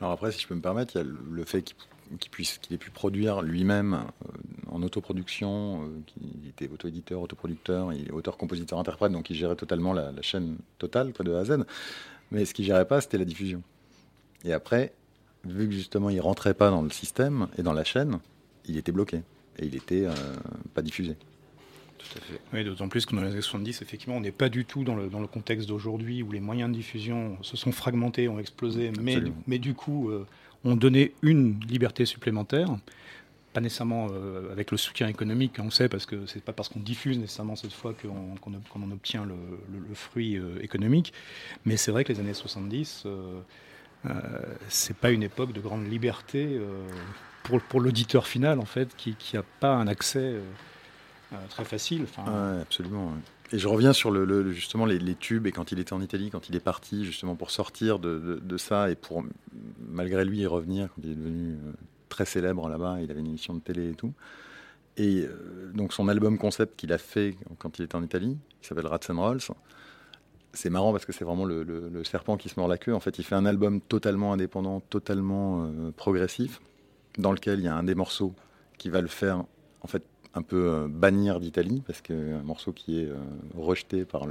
Alors 0.00 0.12
après, 0.12 0.32
si 0.32 0.40
je 0.40 0.48
peux 0.48 0.54
me 0.54 0.62
permettre, 0.62 0.96
il 0.96 0.98
y 0.98 1.00
a 1.02 1.04
le 1.30 1.44
fait 1.44 1.62
qu'il 1.62 2.74
ait 2.74 2.78
pu 2.78 2.90
produire 2.90 3.42
lui-même 3.42 3.92
euh, 3.92 4.70
en 4.70 4.82
autoproduction, 4.82 5.82
euh, 5.82 5.88
qu'il 6.06 6.48
était 6.48 6.72
auto-éditeur, 6.72 7.20
autoproducteur, 7.20 7.92
il 7.92 8.10
auteur, 8.12 8.38
compositeur, 8.38 8.78
interprète, 8.78 9.12
donc 9.12 9.28
il 9.28 9.36
gérait 9.36 9.56
totalement 9.56 9.92
la, 9.92 10.10
chaîne 10.22 10.56
totale, 10.78 11.12
de 11.12 11.34
A 11.34 11.40
à 11.40 11.44
Z. 11.44 11.66
Mais 12.30 12.46
ce 12.46 12.54
qu'il 12.54 12.64
gérait 12.64 12.88
pas, 12.88 13.02
c'était 13.02 13.18
la 13.18 13.26
diffusion. 13.26 13.62
Et 14.42 14.54
après, 14.54 14.94
vu 15.44 15.68
que 15.68 15.74
justement 15.74 16.08
il 16.08 16.20
rentrait 16.22 16.54
pas 16.54 16.70
dans 16.70 16.80
le 16.80 16.88
système 16.88 17.48
et 17.58 17.62
dans 17.62 17.74
la 17.74 17.84
chaîne, 17.84 18.20
il 18.64 18.78
était 18.78 18.90
bloqué 18.90 19.20
et 19.58 19.66
il 19.66 19.72
n'était 19.72 20.04
euh, 20.04 20.14
pas 20.74 20.82
diffusé. 20.82 21.16
Tout 21.98 22.18
à 22.18 22.20
fait. 22.20 22.40
Oui, 22.52 22.64
d'autant 22.64 22.88
plus 22.88 23.06
que 23.06 23.14
dans 23.14 23.22
les 23.22 23.30
années 23.32 23.40
70, 23.40 23.82
effectivement, 23.82 24.16
on 24.16 24.20
n'est 24.20 24.32
pas 24.32 24.48
du 24.48 24.64
tout 24.64 24.84
dans 24.84 24.94
le, 24.94 25.08
dans 25.08 25.20
le 25.20 25.26
contexte 25.26 25.68
d'aujourd'hui 25.68 26.22
où 26.22 26.32
les 26.32 26.40
moyens 26.40 26.70
de 26.70 26.74
diffusion 26.74 27.38
se 27.42 27.56
sont 27.56 27.72
fragmentés, 27.72 28.28
ont 28.28 28.38
explosé, 28.38 28.92
mais, 29.00 29.18
mais, 29.46 29.58
du 29.58 29.74
coup 29.74 30.10
euh, 30.10 30.26
ont 30.64 30.76
donné 30.76 31.12
une 31.22 31.60
liberté 31.68 32.04
supplémentaire. 32.04 32.68
Pas 33.52 33.60
nécessairement 33.60 34.08
euh, 34.10 34.50
avec 34.50 34.72
le 34.72 34.76
soutien 34.76 35.06
économique, 35.06 35.54
on 35.60 35.70
sait, 35.70 35.88
parce 35.88 36.06
que 36.06 36.26
c'est 36.26 36.42
pas 36.42 36.52
parce 36.52 36.68
qu'on 36.68 36.80
diffuse 36.80 37.18
nécessairement 37.18 37.54
cette 37.54 37.72
fois 37.72 37.94
qu'on 37.94 38.82
en 38.82 38.90
obtient 38.90 39.24
le, 39.24 39.34
le, 39.72 39.94
fruit 39.94 40.38
économique. 40.60 41.12
Mais 41.64 41.76
c'est 41.76 41.92
vrai 41.92 42.02
que 42.02 42.12
les 42.12 42.18
années 42.18 42.34
70, 42.34 43.06
c'est 44.68 44.96
pas 44.96 45.10
une 45.10 45.22
époque 45.22 45.52
de 45.52 45.60
grande 45.60 45.86
liberté 45.86 46.60
pour, 47.44 47.60
pour 47.60 47.80
l'auditeur 47.80 48.26
final, 48.26 48.58
en 48.58 48.64
fait, 48.64 48.96
qui 48.96 49.14
n'a 49.34 49.44
pas 49.60 49.74
un 49.74 49.86
accès 49.86 50.18
euh, 50.18 50.40
euh, 51.32 51.36
très 51.50 51.64
facile. 51.64 52.06
Absolument. 52.60 53.12
Et 53.52 53.58
je 53.58 53.68
reviens 53.68 53.92
sur 53.92 54.10
le, 54.10 54.50
justement 54.50 54.86
les, 54.86 55.14
tubes 55.14 55.46
et 55.46 55.52
quand 55.52 55.70
il 55.70 55.78
était 55.78 55.92
en 55.92 56.00
Italie, 56.00 56.30
quand 56.30 56.48
il 56.48 56.56
est 56.56 56.60
parti 56.60 57.04
justement 57.04 57.36
pour 57.36 57.52
sortir 57.52 58.00
de, 58.00 58.56
ça 58.56 58.90
et 58.90 58.96
pour 58.96 59.22
malgré 59.86 60.24
lui 60.24 60.40
y 60.40 60.46
revenir 60.46 60.88
quand 60.88 61.02
il 61.04 61.12
est 61.12 61.14
devenu 61.14 61.52
euh, 61.52 61.72
très 62.08 62.24
célèbre 62.24 62.68
là-bas, 62.68 62.98
il 63.02 63.10
avait 63.10 63.20
une 63.20 63.28
émission 63.28 63.54
de 63.54 63.60
télé 63.60 63.90
et 63.90 63.94
tout. 63.94 64.12
Et 64.96 65.26
donc 65.74 65.92
son 65.92 66.08
album 66.08 66.38
concept 66.38 66.76
qu'il 66.76 66.92
a 66.92 66.98
fait 66.98 67.36
quand 67.58 67.80
il 67.80 67.84
était 67.84 67.96
en 67.96 68.02
Italie, 68.04 68.38
qui 68.60 68.68
s'appelle 68.68 68.86
Rats 68.86 69.00
and 69.08 69.20
Rolls, 69.20 69.40
c'est 70.54 70.70
marrant 70.70 70.92
parce 70.92 71.04
que 71.04 71.12
c'est 71.12 71.24
vraiment 71.24 71.44
le, 71.44 72.02
serpent 72.04 72.36
qui 72.36 72.48
se 72.48 72.58
mord 72.58 72.68
la 72.68 72.78
queue. 72.78 72.94
En 72.94 73.00
fait, 73.00 73.18
il 73.18 73.24
fait 73.24 73.34
un 73.34 73.46
album 73.46 73.80
totalement 73.80 74.32
indépendant, 74.32 74.80
totalement 74.80 75.70
progressif, 75.96 76.60
dans 77.18 77.32
lequel 77.32 77.60
il 77.60 77.64
y 77.64 77.68
a 77.68 77.74
un 77.74 77.84
des 77.84 77.94
morceaux 77.94 78.34
qui 78.78 78.88
va 78.88 79.00
le 79.00 79.08
faire 79.08 79.44
en 79.82 79.86
fait 79.86 80.02
un 80.34 80.42
peu 80.42 80.68
euh, 80.68 80.88
bannir 80.88 81.40
d'Italie 81.40 81.82
parce 81.86 82.00
que 82.00 82.34
un 82.34 82.42
morceau 82.42 82.72
qui 82.72 83.00
est 83.00 83.08
euh, 83.08 83.16
rejeté 83.56 84.04
par 84.04 84.26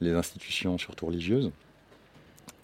les 0.00 0.12
institutions 0.12 0.78
surtout 0.78 1.06
religieuses. 1.06 1.50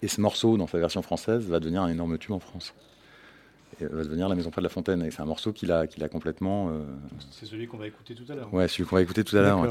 Et 0.01 0.07
ce 0.07 0.19
morceau, 0.19 0.57
dans 0.57 0.67
sa 0.67 0.79
version 0.79 1.01
française, 1.01 1.47
va 1.47 1.59
devenir 1.59 1.83
un 1.83 1.89
énorme 1.89 2.17
tube 2.17 2.31
en 2.31 2.39
France. 2.39 2.73
Et 3.79 3.85
va 3.85 4.03
devenir 4.03 4.27
La 4.29 4.35
Maison 4.35 4.49
près 4.51 4.61
de 4.61 4.65
la 4.65 4.69
Fontaine. 4.69 5.01
Et 5.03 5.11
c'est 5.11 5.21
un 5.21 5.25
morceau 5.25 5.51
qu'il 5.53 5.71
a, 5.71 5.87
qu'il 5.87 6.03
a 6.03 6.09
complètement. 6.09 6.69
euh, 6.69 6.83
C'est 7.31 7.45
celui 7.45 7.67
qu'on 7.67 7.77
va 7.77 7.87
écouter 7.87 8.15
tout 8.15 8.29
à 8.31 8.35
l'heure. 8.35 8.53
Ouais, 8.53 8.67
celui 8.67 8.85
qu'on 8.85 8.95
va 8.95 9.01
écouter 9.01 9.23
tout 9.23 9.35
à 9.37 9.41
l'heure. 9.41 9.59
ouais. 9.61 9.69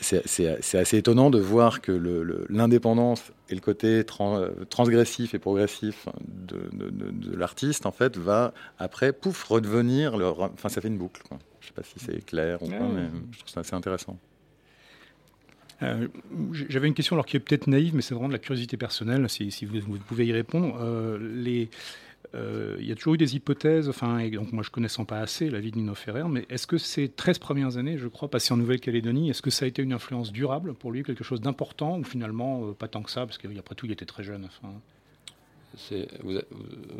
C'est- 0.00 0.22
C'est 0.26 0.58
c'est 0.62 0.78
assez 0.78 0.98
étonnant 0.98 1.30
de 1.30 1.38
voir 1.38 1.80
que 1.80 1.92
le- 1.92 2.22
le- 2.22 2.46
l'indépendance 2.48 3.32
et 3.48 3.54
le 3.54 3.60
côté 3.60 4.04
tran- 4.04 4.38
euh, 4.38 4.50
transgressif 4.68 5.34
et 5.34 5.38
progressif 5.38 6.08
de, 6.26 6.56
de- 6.72 6.90
de- 6.90 7.10
de 7.10 7.36
l'artiste, 7.36 7.86
en 7.86 7.92
fait, 7.92 8.16
va 8.16 8.52
après, 8.78 9.12
pouf, 9.12 9.44
redevenir. 9.44 10.16
Le, 10.16 10.26
enfin, 10.26 10.68
ça 10.68 10.80
fait 10.80 10.88
une 10.88 10.98
boucle. 10.98 11.22
Quoi. 11.28 11.38
Je 11.60 11.66
sais 11.68 11.72
pas 11.72 11.82
si 11.82 11.94
c'est 11.98 12.24
clair 12.24 12.62
ou 12.62 12.66
Ouais, 12.68 12.78
pas, 12.78 12.84
ouais. 12.84 12.90
mais 12.94 13.08
je 13.32 13.38
trouve 13.38 13.50
ça 13.50 13.60
assez 13.60 13.74
intéressant. 13.74 14.18
Euh, 15.82 16.06
J'avais 16.68 16.86
une 16.86 16.94
question 16.94 17.16
alors 17.16 17.26
qui 17.26 17.36
est 17.36 17.40
peut-être 17.40 17.66
naïve, 17.66 17.94
mais 17.94 18.02
c'est 18.02 18.14
vraiment 18.14 18.28
de 18.28 18.32
la 18.32 18.38
curiosité 18.38 18.76
personnelle, 18.76 19.28
si, 19.28 19.50
si 19.50 19.64
vous, 19.64 19.80
vous 19.80 19.98
pouvez 19.98 20.26
y 20.26 20.32
répondre. 20.32 20.76
Euh, 20.80 21.18
les, 21.20 21.64
euh, 21.64 21.66
il 22.34 22.86
y 22.86 22.92
a 22.92 22.94
toujours 22.94 23.14
eu 23.14 23.18
des 23.18 23.36
hypothèses, 23.36 23.88
enfin, 23.88 24.18
et 24.18 24.30
donc 24.30 24.52
moi 24.52 24.62
je 24.62 24.70
connaissant 24.70 25.04
pas 25.04 25.18
assez 25.18 25.50
la 25.50 25.60
vie 25.60 25.70
de 25.70 25.76
Nino 25.76 25.94
Ferrer, 25.94 26.24
mais 26.28 26.46
est-ce 26.48 26.66
que 26.66 26.78
ces 26.78 27.08
13 27.10 27.38
premières 27.38 27.76
années, 27.76 27.98
je 27.98 28.08
crois, 28.08 28.28
passées 28.30 28.54
en 28.54 28.56
Nouvelle-Calédonie, 28.56 29.28
est-ce 29.30 29.42
que 29.42 29.50
ça 29.50 29.66
a 29.66 29.68
été 29.68 29.82
une 29.82 29.92
influence 29.92 30.32
durable 30.32 30.72
pour 30.74 30.92
lui, 30.92 31.02
quelque 31.02 31.24
chose 31.24 31.40
d'important, 31.42 31.98
ou 31.98 32.04
finalement 32.04 32.64
euh, 32.68 32.72
pas 32.72 32.88
tant 32.88 33.02
que 33.02 33.10
ça, 33.10 33.26
parce 33.26 33.36
qu'après 33.38 33.74
tout 33.74 33.84
il 33.86 33.92
était 33.92 34.06
très 34.06 34.22
jeune. 34.22 34.46
Enfin, 34.46 34.72
Vous, 36.22 36.36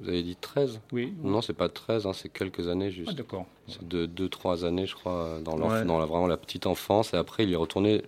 avez 0.09 0.23
dit 0.23 0.37
13 0.41 0.81
oui, 0.93 1.13
Non, 1.23 1.41
c'est 1.43 1.53
pas 1.53 1.69
13, 1.69 2.07
hein, 2.07 2.13
c'est 2.13 2.31
quelques 2.31 2.69
années 2.69 2.91
juste. 2.91 3.11
Ah, 3.13 3.15
d'accord. 3.15 3.47
C'est 3.69 3.87
de 3.87 4.07
2-3 4.07 4.65
années, 4.65 4.87
je 4.87 4.95
crois, 4.95 5.41
dans, 5.45 5.57
l'enf- 5.57 5.73
Ouais. 5.73 5.85
dans 5.85 5.99
la, 5.99 6.07
vraiment 6.07 6.27
la 6.27 6.37
petite 6.39 6.67
enfance. 6.67 7.13
Et 7.15 7.17
après, 7.17 7.45
il 7.45 7.53
est 7.53 7.57
retourné 7.57 8.03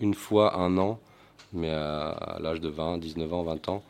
une 0.00 0.14
fois 0.14 0.56
un 0.58 0.76
an, 0.78 0.98
mais 1.52 1.70
à, 1.70 2.08
à 2.10 2.40
l'âge 2.40 2.60
de 2.60 2.68
20, 2.68 2.98
19 2.98 3.32
ans, 3.32 3.42
20 3.44 3.68
ans. 3.68 3.82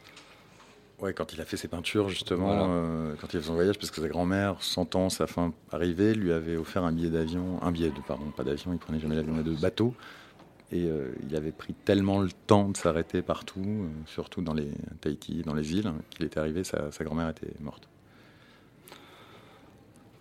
Ouais, 1.00 1.12
quand 1.14 1.32
il 1.32 1.40
a 1.40 1.44
fait 1.44 1.56
ses 1.56 1.68
peintures, 1.68 2.08
justement, 2.08 2.46
Voilà. 2.48 2.64
euh, 2.72 3.14
quand 3.20 3.32
il 3.32 3.36
a 3.36 3.40
fait 3.40 3.46
son 3.46 3.54
voyage, 3.54 3.78
parce 3.78 3.92
que 3.92 4.00
sa 4.00 4.08
grand-mère, 4.08 4.60
sentant 4.62 5.10
sa 5.10 5.28
fin 5.28 5.52
arriver, 5.70 6.12
lui 6.14 6.32
avait 6.32 6.56
offert 6.56 6.82
un 6.82 6.90
billet 6.92 7.10
d'avion, 7.10 7.62
un 7.62 7.70
billet 7.70 7.90
de, 7.90 8.00
pardon, 8.00 8.30
pas 8.36 8.42
d'avion, 8.42 8.72
il 8.72 8.78
prenait 8.80 8.98
jamais 8.98 9.14
l'avion, 9.14 9.32
mais 9.34 9.44
de 9.44 9.52
bateau. 9.54 9.94
Et 10.72 10.84
euh, 10.86 11.12
il 11.26 11.34
avait 11.36 11.52
pris 11.52 11.72
tellement 11.72 12.20
le 12.20 12.30
temps 12.48 12.68
de 12.68 12.76
s'arrêter 12.76 13.22
partout, 13.22 13.62
euh, 13.64 13.88
surtout 14.06 14.42
dans 14.42 14.54
les 14.54 14.70
Tahiti, 15.00 15.42
dans 15.42 15.54
les 15.54 15.72
îles, 15.72 15.92
qu'il 16.10 16.26
était 16.26 16.40
arrivé, 16.40 16.64
sa, 16.64 16.90
sa 16.90 17.04
grand-mère 17.04 17.28
était 17.28 17.52
morte. 17.60 17.88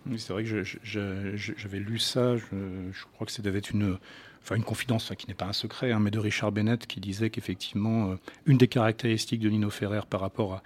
Oui, 0.06 0.18
c'est 0.18 0.32
vrai 0.32 0.44
que 0.44 0.62
j'avais 0.84 1.78
lu 1.80 1.98
ça. 1.98 2.36
Je, 2.36 2.46
je 2.92 3.04
crois 3.14 3.26
que 3.26 3.32
ça 3.32 3.42
devait 3.42 3.58
être 3.58 3.70
une, 3.72 3.98
enfin 4.42 4.56
une 4.56 4.64
confidence 4.64 5.04
enfin, 5.04 5.14
qui 5.14 5.26
n'est 5.28 5.34
pas 5.34 5.46
un 5.46 5.52
secret, 5.52 5.92
hein, 5.92 6.00
mais 6.00 6.10
de 6.10 6.18
Richard 6.18 6.52
Bennett 6.52 6.86
qui 6.86 7.00
disait 7.00 7.30
qu'effectivement, 7.30 8.12
euh, 8.12 8.14
une 8.46 8.58
des 8.58 8.68
caractéristiques 8.68 9.40
de 9.40 9.48
Nino 9.48 9.70
Ferrer 9.70 10.00
par 10.08 10.20
rapport 10.20 10.54
à 10.54 10.62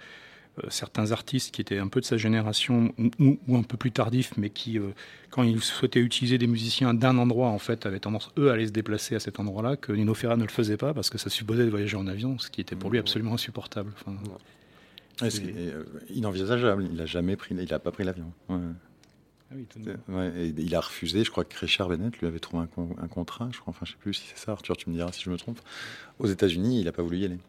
euh, 0.63 0.67
certains 0.69 1.11
artistes 1.11 1.53
qui 1.53 1.61
étaient 1.61 1.79
un 1.79 1.87
peu 1.87 1.99
de 1.99 2.05
sa 2.05 2.17
génération 2.17 2.93
ou, 3.19 3.57
un 3.57 3.63
peu 3.63 3.77
plus 3.77 3.91
tardifs, 3.91 4.37
mais 4.37 4.49
qui, 4.49 4.77
euh, 4.77 4.91
quand 5.31 5.43
ils 5.43 5.61
souhaitaient 5.61 5.99
utiliser 5.99 6.37
des 6.37 6.47
musiciens 6.47 6.93
d'un 6.93 7.17
endroit, 7.17 7.49
en 7.49 7.59
fait, 7.59 7.85
avaient 7.85 7.99
tendance 7.99 8.31
eux 8.37 8.51
à 8.51 8.53
aller 8.53 8.67
se 8.67 8.71
déplacer 8.71 9.15
à 9.15 9.19
cet 9.19 9.39
endroit-là, 9.39 9.77
que 9.77 9.91
Nino 9.91 10.13
Ferrer 10.13 10.37
ne 10.37 10.43
le 10.43 10.49
faisait 10.49 10.77
pas 10.77 10.93
parce 10.93 11.09
que 11.09 11.17
ça 11.17 11.29
supposait 11.29 11.65
de 11.65 11.69
voyager 11.69 11.97
en 11.97 12.07
avion, 12.07 12.37
ce 12.39 12.49
qui 12.49 12.61
était 12.61 12.75
pour 12.75 12.91
lui 12.91 12.99
absolument 12.99 13.33
insupportable. 13.33 13.91
Enfin, 13.99 14.15
Ouais, 15.21 15.29
c'est 15.29 15.53
inenvisageable, 16.09 16.87
il 16.89 16.95
n'a 16.95 17.05
jamais 17.05 17.35
pris, 17.35 17.53
il 17.55 17.71
a 17.71 17.77
pas 17.77 17.91
pris 17.91 18.03
l'avion. 18.03 18.33
Ouais. 18.49 18.57
Ah 19.53 19.91
oui, 20.09 20.25
et 20.35 20.47
il 20.57 20.75
a 20.75 20.79
refusé, 20.81 21.23
je 21.23 21.31
crois 21.31 21.43
que 21.45 21.57
Richard 21.57 21.89
Bennett 21.89 22.17
lui 22.19 22.27
avait 22.27 22.39
trouvé 22.39 22.63
un, 22.63 22.67
con- 22.67 22.95
un 23.01 23.07
contrat, 23.07 23.49
je 23.51 23.59
crois, 23.59 23.71
enfin 23.71 23.85
je 23.85 23.91
sais 23.91 23.97
plus 23.97 24.13
si 24.13 24.27
c'est 24.27 24.37
ça, 24.43 24.51
Arthur, 24.53 24.75
tu 24.77 24.89
me 24.89 24.95
diras 24.95 25.11
si 25.11 25.21
je 25.23 25.29
me 25.29 25.37
trompe. 25.37 25.59
Aux 26.19 26.27
États-Unis, 26.27 26.79
il 26.79 26.85
n'a 26.85 26.91
pas 26.91 27.03
voulu 27.03 27.17
y 27.19 27.25
aller. 27.25 27.39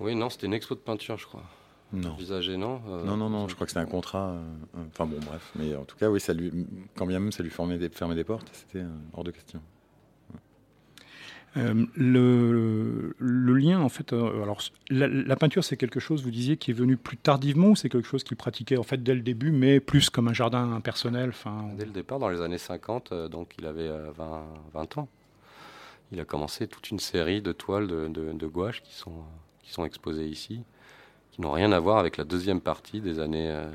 Oui, 0.00 0.14
non, 0.14 0.30
c'était 0.30 0.46
une 0.46 0.54
expo 0.54 0.74
de 0.74 0.80
peinture, 0.80 1.16
je 1.18 1.26
crois. 1.26 1.44
Non. 1.92 2.14
Visagé, 2.16 2.56
non 2.56 2.80
Euh, 2.88 3.04
Non, 3.04 3.16
non, 3.18 3.28
non, 3.28 3.48
je 3.48 3.54
crois 3.54 3.66
que 3.66 3.70
c'était 3.72 3.84
un 3.84 3.86
contrat. 3.86 4.30
euh, 4.30 4.42
euh, 4.78 4.84
Enfin 4.88 5.04
bon, 5.06 5.18
bref. 5.26 5.52
Mais 5.56 5.76
en 5.76 5.84
tout 5.84 5.96
cas, 5.96 6.08
oui, 6.08 6.20
ça 6.20 6.32
lui, 6.32 6.50
quand 6.96 7.06
bien 7.06 7.18
même 7.20 7.32
ça 7.32 7.42
lui 7.42 7.50
fermait 7.50 7.76
des, 7.78 7.90
fermait 7.90 8.14
des 8.14 8.24
portes, 8.24 8.48
c'était 8.52 8.78
euh, 8.84 8.88
hors 9.12 9.24
de 9.24 9.30
question. 9.30 9.60
Euh, 11.58 11.84
le, 11.96 13.14
le 13.18 13.54
lien, 13.54 13.80
en 13.80 13.88
fait, 13.90 14.12
euh, 14.14 14.42
alors 14.42 14.62
la, 14.88 15.06
la 15.06 15.36
peinture, 15.36 15.62
c'est 15.64 15.76
quelque 15.76 16.00
chose, 16.00 16.22
vous 16.22 16.30
disiez, 16.30 16.56
qui 16.56 16.70
est 16.70 16.74
venu 16.74 16.96
plus 16.96 17.18
tardivement 17.18 17.68
ou 17.68 17.76
c'est 17.76 17.90
quelque 17.90 18.08
chose 18.08 18.24
qu'il 18.24 18.38
pratiquait 18.38 18.78
en 18.78 18.82
fait 18.82 19.02
dès 19.02 19.14
le 19.14 19.20
début, 19.20 19.50
mais 19.52 19.78
plus 19.80 20.08
comme 20.08 20.28
un 20.28 20.32
jardin 20.32 20.80
personnel 20.80 21.32
Dès 21.76 21.84
le 21.84 21.90
départ, 21.90 22.18
dans 22.18 22.28
les 22.30 22.40
années 22.40 22.56
50, 22.58 23.12
euh, 23.12 23.28
donc 23.28 23.50
il 23.58 23.66
avait 23.66 23.88
euh, 23.88 24.10
20, 24.16 24.42
20 24.72 24.98
ans. 24.98 25.08
Il 26.10 26.20
a 26.20 26.24
commencé 26.24 26.66
toute 26.66 26.90
une 26.90 26.98
série 26.98 27.42
de 27.42 27.52
toiles 27.52 27.86
de, 27.86 28.08
de- 28.08 28.32
de 28.32 28.46
gouache 28.46 28.82
qui 28.82 28.94
sont, 28.94 29.12
qui 29.62 29.72
sont 29.72 29.84
exposées 29.84 30.26
ici, 30.28 30.62
qui 31.32 31.40
n'ont 31.42 31.52
rien 31.52 31.72
à 31.72 31.80
voir 31.80 31.98
avec 31.98 32.16
la 32.16 32.24
deuxième 32.24 32.60
partie 32.62 33.00
des 33.02 33.18
années 33.18 33.50
euh, 33.50 33.66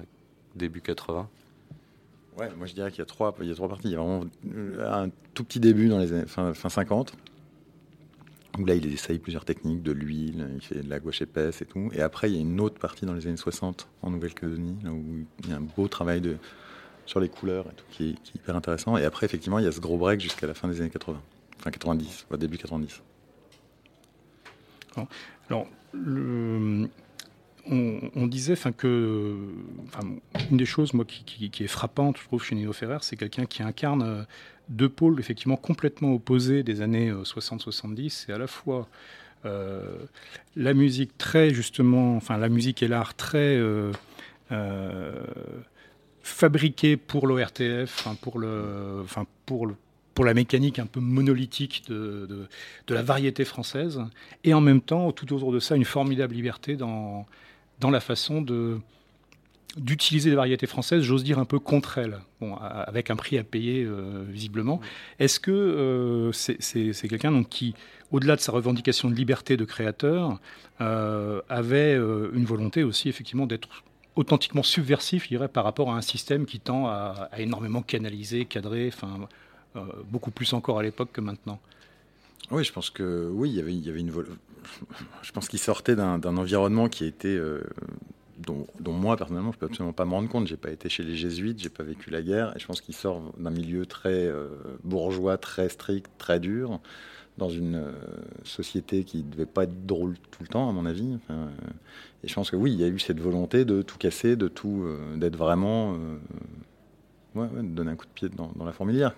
début 0.55 0.81
80. 0.81 1.27
Ouais, 2.39 2.49
moi 2.57 2.65
je 2.67 2.73
dirais 2.73 2.89
qu'il 2.91 2.99
y 2.99 3.01
a 3.01 3.05
trois, 3.05 3.35
il 3.41 3.47
y 3.47 3.51
a 3.51 3.55
trois 3.55 3.67
parties. 3.69 3.87
Il 3.87 3.91
y 3.93 3.95
a 3.95 3.99
vraiment 3.99 4.23
un 4.81 5.09
tout 5.33 5.43
petit 5.43 5.59
début 5.59 5.89
dans 5.89 5.97
les 5.99 6.13
années 6.13 6.25
fin, 6.27 6.53
fin 6.53 6.69
50, 6.69 7.13
où 8.57 8.65
là 8.65 8.75
il 8.75 8.85
essaye 8.93 9.19
plusieurs 9.19 9.45
techniques, 9.45 9.83
de 9.83 9.91
l'huile, 9.91 10.47
il 10.55 10.61
fait 10.61 10.81
de 10.81 10.89
la 10.89 10.99
gouache 10.99 11.21
épaisse 11.21 11.61
et 11.61 11.65
tout. 11.65 11.89
Et 11.93 12.01
après, 12.01 12.29
il 12.29 12.35
y 12.35 12.37
a 12.37 12.41
une 12.41 12.59
autre 12.59 12.79
partie 12.79 13.05
dans 13.05 13.13
les 13.13 13.27
années 13.27 13.37
60 13.37 13.87
en 14.01 14.11
Nouvelle-Calédonie, 14.11 14.77
où 14.85 15.25
il 15.43 15.49
y 15.49 15.53
a 15.53 15.57
un 15.57 15.61
beau 15.61 15.87
travail 15.87 16.37
sur 17.05 17.19
les 17.19 17.29
couleurs 17.29 17.67
et 17.71 17.73
tout, 17.75 17.85
qui 17.91 18.09
est, 18.09 18.13
qui 18.23 18.31
est 18.33 18.35
hyper 18.35 18.55
intéressant. 18.55 18.97
Et 18.97 19.05
après, 19.05 19.25
effectivement, 19.25 19.59
il 19.59 19.65
y 19.65 19.67
a 19.67 19.71
ce 19.71 19.79
gros 19.79 19.97
break 19.97 20.19
jusqu'à 20.19 20.47
la 20.47 20.53
fin 20.53 20.67
des 20.67 20.81
années 20.81 20.89
80, 20.89 21.21
enfin 21.59 21.71
90, 21.71 22.25
au 22.29 22.37
début 22.37 22.57
90. 22.57 23.01
Alors, 25.49 25.67
le- 25.93 26.89
on, 27.69 28.27
disait 28.27 28.53
enfin, 28.53 28.71
que 28.71 29.35
une 30.51 30.57
des 30.57 30.65
choses 30.65 30.91
qui, 31.07 31.63
est 31.63 31.67
frappante, 31.67 32.17
je 32.17 32.23
trouve, 32.23 32.43
chez 32.43 32.55
Nino 32.55 32.73
Ferrer, 32.73 32.97
c'est 33.01 33.15
quelqu'un 33.15 33.45
qui 33.45 33.63
incarne 33.63 34.01
euh, 34.01 34.23
deux 34.69 34.89
pôles 34.89 35.19
effectivement 35.19 35.57
complètement 35.57 36.13
opposés 36.13 36.63
des 36.63 36.81
années 36.81 37.09
euh, 37.09 37.23
60-70. 37.23 38.09
C'est 38.09 38.33
à 38.33 38.37
la 38.37 38.47
fois 38.47 38.87
euh, 39.45 39.95
la 40.55 40.73
musique 40.73 41.17
très, 41.17 41.53
justement, 41.53 42.15
enfin, 42.15 42.37
la 42.37 42.49
musique 42.49 42.83
et 42.83 42.87
l'art 42.87 43.15
très. 43.15 43.57
euh, 43.57 43.91
euh, 44.51 45.23
fabriqué 46.21 46.97
pour 46.97 47.25
l'ORTF, 47.25 48.05
pour, 48.21 48.39
la 50.25 50.33
mécanique 50.33 50.79
un 50.79 50.85
peu 50.85 50.99
monolithique 50.99 51.83
de, 51.87 52.27
de 52.87 52.93
la 52.93 53.01
variété 53.01 53.45
française, 53.45 54.01
et 54.43 54.53
en 54.53 54.59
même 54.59 54.81
temps, 54.81 55.13
tout 55.13 55.33
autour 55.33 55.53
de 55.53 55.59
ça, 55.59 55.77
une 55.77 55.85
formidable 55.85 56.35
liberté 56.35 56.75
dans, 56.75 57.25
dans 57.79 57.89
la 57.89 57.99
façon 57.99 58.41
de 58.41 58.79
d'utiliser 59.75 60.29
les 60.29 60.35
variétés 60.35 60.65
françaises, 60.65 61.03
j'ose 61.03 61.23
dire 61.23 61.39
un 61.39 61.45
peu 61.45 61.59
contre 61.59 61.99
elles, 61.99 62.19
bon, 62.41 62.55
avec 62.55 63.11
un 63.11 63.15
prix 63.15 63.37
à 63.37 63.43
payer 63.43 63.83
euh, 63.83 64.23
visiblement. 64.27 64.81
Est-ce 65.19 65.39
que 65.39 65.51
euh, 65.51 66.31
c'est 66.31 67.07
quelqu'un 67.07 67.31
donc 67.31 67.49
qui, 67.49 67.75
au-delà 68.11 68.35
de 68.35 68.41
sa 68.41 68.51
revendication 68.51 69.09
de 69.09 69.15
liberté 69.15 69.55
de 69.55 69.65
créateur, 69.65 70.39
euh, 70.81 71.41
avait 71.47 71.93
une 71.93 72.45
volonté 72.45 72.83
aussi 72.83 73.07
effectivement 73.07 73.45
d'être 73.45 73.83
authentiquement 74.15 74.63
subversif, 74.63 75.25
je 75.25 75.29
dirais, 75.29 75.47
par 75.47 75.63
rapport 75.63 75.91
à 75.91 75.97
un 75.97 76.01
système 76.01 76.47
qui 76.47 76.59
tend 76.59 76.87
à, 76.87 77.29
à 77.31 77.39
énormément 77.39 77.83
canaliser, 77.83 78.45
cadrer, 78.45 78.87
enfin, 78.91 79.27
beaucoup 80.09 80.31
plus 80.31 80.53
encore 80.53 80.79
à 80.79 80.83
l'époque 80.83 81.09
que 81.13 81.21
maintenant? 81.21 81.59
Oui, 82.49 82.63
je 82.63 82.73
pense 82.73 82.89
que 82.89 83.29
oui, 83.31 83.49
il 83.49 83.55
y 83.55 83.59
avait, 83.59 83.73
il 83.73 83.85
y 83.85 83.89
avait 83.89 83.99
une 83.99 84.09
Je 85.21 85.31
pense 85.31 85.47
qu'il 85.47 85.59
sortait 85.59 85.95
d'un 85.95 86.37
environnement 86.37 86.89
qui 86.89 87.05
était 87.05 87.27
euh, 87.29 87.61
dont, 88.37 88.67
moi 88.85 89.17
personnellement, 89.17 89.51
je 89.51 89.57
peux 89.57 89.65
absolument 89.65 89.93
pas 89.93 90.05
me 90.05 90.11
rendre 90.11 90.29
compte. 90.29 90.47
J'ai 90.47 90.57
pas 90.57 90.71
été 90.71 90.89
chez 90.89 91.03
les 91.03 91.15
jésuites, 91.15 91.59
j'ai 91.59 91.69
pas 91.69 91.83
vécu 91.83 92.09
la 92.09 92.21
guerre, 92.21 92.53
et 92.55 92.59
je 92.59 92.65
pense 92.65 92.81
qu'il 92.81 92.95
sort 92.95 93.21
d'un 93.37 93.49
milieu 93.49 93.85
très 93.85 94.25
euh, 94.25 94.47
bourgeois, 94.83 95.37
très 95.37 95.69
strict, 95.69 96.09
très 96.17 96.39
dur, 96.39 96.79
dans 97.37 97.49
une 97.49 97.75
euh, 97.75 97.91
société 98.43 99.03
qui 99.03 99.23
devait 99.23 99.45
pas 99.45 99.63
être 99.63 99.85
drôle 99.85 100.15
tout 100.31 100.43
le 100.43 100.47
temps, 100.47 100.69
à 100.69 100.71
mon 100.71 100.85
avis. 100.85 101.17
Euh, 101.29 101.47
et 102.23 102.27
je 102.27 102.33
pense 102.33 102.51
que 102.51 102.55
oui, 102.55 102.71
il 102.71 102.79
y 102.79 102.83
a 102.83 102.87
eu 102.87 102.99
cette 102.99 103.19
volonté 103.19 103.65
de 103.65 103.81
tout 103.81 103.97
casser, 103.97 104.35
de 104.35 104.47
tout, 104.47 104.87
d'être 105.15 105.37
vraiment, 105.37 105.95
ouais, 107.35 107.47
de 107.47 107.67
donner 107.67 107.91
un 107.91 107.95
coup 107.95 108.05
de 108.05 108.11
pied 108.11 108.29
dans, 108.29 108.51
la 108.65 108.71
fourmilière. 108.71 109.13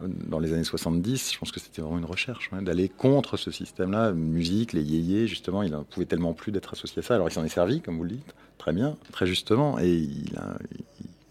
Dans 0.00 0.38
les 0.38 0.52
années 0.52 0.64
70, 0.64 1.32
je 1.32 1.38
pense 1.38 1.50
que 1.50 1.60
c'était 1.60 1.82
vraiment 1.82 1.98
une 1.98 2.04
recherche, 2.04 2.50
d'aller 2.52 2.88
contre 2.88 3.36
ce 3.36 3.50
système-là, 3.50 4.12
musique, 4.12 4.72
les 4.72 4.82
yéyés, 4.82 5.26
justement, 5.26 5.62
il 5.62 5.72
ne 5.72 5.78
pouvait 5.78 6.06
tellement 6.06 6.34
plus 6.34 6.52
d'être 6.52 6.72
associé 6.72 7.00
à 7.00 7.02
ça. 7.02 7.14
Alors 7.14 7.28
il 7.28 7.32
s'en 7.32 7.44
est 7.44 7.48
servi, 7.48 7.80
comme 7.80 7.96
vous 7.96 8.04
le 8.04 8.10
dites, 8.10 8.34
très 8.58 8.72
bien, 8.72 8.96
très 9.12 9.26
justement, 9.26 9.78
et 9.78 9.92
il, 9.92 10.32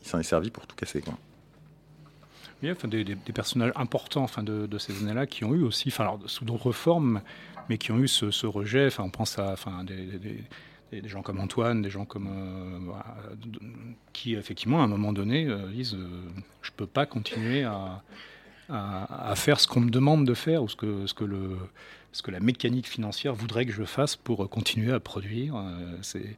s'en 0.01 0.19
est 0.19 0.23
servi 0.23 0.49
pour 0.49 0.67
tout 0.67 0.75
casser. 0.75 1.01
Quoi. 1.01 1.17
A 2.63 2.71
enfin, 2.71 2.87
des, 2.87 3.05
personnages 3.33 3.71
importants 3.75 4.23
enfin, 4.23 4.43
de, 4.43 4.77
ces 4.77 5.03
années-là 5.03 5.27
qui 5.27 5.45
ont 5.45 5.53
eu 5.53 5.63
aussi, 5.63 5.89
enfin, 5.89 6.17
sous 6.25 6.43
d'autres 6.43 6.71
formes, 6.71 7.21
mais 7.69 7.77
qui 7.77 7.91
ont 7.91 7.99
eu 7.99 8.07
ce, 8.07 8.45
rejet. 8.45 8.87
Enfin, 8.87 9.03
on 9.03 9.09
pense 9.09 9.37
à 9.39 9.51
enfin, 9.51 9.83
des, 9.83 11.07
gens 11.07 11.21
comme 11.21 11.39
Antoine, 11.39 11.81
des 11.81 11.89
gens 11.89 12.05
comme 12.05 12.27
euh, 12.29 12.93
qui 14.13 14.35
effectivement 14.35 14.81
à 14.81 14.85
un 14.85 14.87
moment 14.87 15.13
donné 15.13 15.45
euh, 15.45 15.69
disent 15.69 15.95
euh, 15.95 16.07
je 16.61 16.71
peux 16.71 16.87
pas 16.87 17.05
continuer 17.05 17.63
à, 17.63 18.01
à, 18.69 19.33
faire 19.35 19.59
ce 19.59 19.67
qu'on 19.67 19.81
me 19.81 19.89
demande 19.89 20.25
de 20.25 20.33
faire 20.33 20.63
ou 20.63 20.69
ce 20.69 20.75
que, 20.75 21.07
ce 21.07 21.13
que 21.13 21.23
le 21.23 21.57
ce 22.13 22.23
que 22.23 22.31
la 22.31 22.39
mécanique 22.39 22.87
financière 22.87 23.35
voudrait 23.35 23.65
que 23.65 23.71
je 23.71 23.83
fasse 23.83 24.15
pour 24.15 24.49
continuer 24.49 24.91
à 24.93 24.99
produire. 24.99 25.55
c'est 26.01 26.37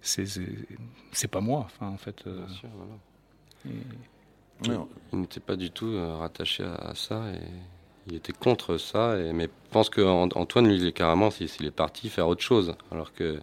c'est 0.00 1.28
pas 1.28 1.40
moi, 1.40 1.66
enfin, 1.66 1.88
en 1.88 1.98
fait. 1.98 2.24
il 3.64 4.76
n'était 5.12 5.40
pas 5.40 5.56
du 5.56 5.70
tout 5.70 5.94
rattaché 6.18 6.64
à, 6.64 6.94
ça 6.94 7.30
et 7.32 7.40
il 8.06 8.14
était 8.14 8.32
contre 8.32 8.78
ça. 8.78 9.18
Et, 9.18 9.32
mais 9.32 9.44
je 9.44 9.70
pense 9.70 9.90
qu'Antoine, 9.90 10.66
lui, 10.68 10.76
il 10.76 10.86
est 10.86 10.92
carrément, 10.92 11.30
s'il 11.30 11.66
est 11.66 11.70
parti 11.70 12.08
faire 12.08 12.28
autre 12.28 12.42
chose. 12.42 12.74
Alors 12.90 13.12
que 13.12 13.38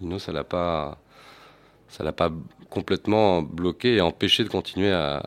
Nino, 0.00 0.18
ça 0.18 0.32
l'a 0.32 0.44
pas 0.44 0.98
ça 1.92 2.02
l'a 2.02 2.12
pas 2.12 2.32
complètement 2.70 3.42
bloqué 3.42 3.96
et 3.96 4.00
empêché 4.00 4.44
de 4.44 4.48
continuer 4.48 4.90
à, 4.90 5.18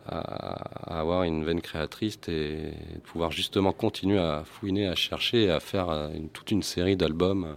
avoir 0.88 1.24
une 1.24 1.46
veine 1.46 1.62
créatrice 1.62 2.18
et 2.28 2.72
de 2.96 3.00
pouvoir 3.04 3.32
justement 3.32 3.72
continuer 3.72 4.18
à 4.18 4.44
fouiner, 4.44 4.88
à 4.88 4.96
chercher 4.96 5.44
et 5.44 5.52
à 5.52 5.60
faire 5.60 5.90
euh, 5.90 6.10
toute 6.34 6.50
une 6.50 6.64
série 6.64 6.98
d'albums 6.98 7.56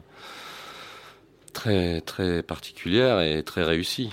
très, 1.55 2.03
très 2.03 2.43
particulières 2.43 3.23
et 3.23 3.43
très 3.43 3.65
réussis. 3.65 4.11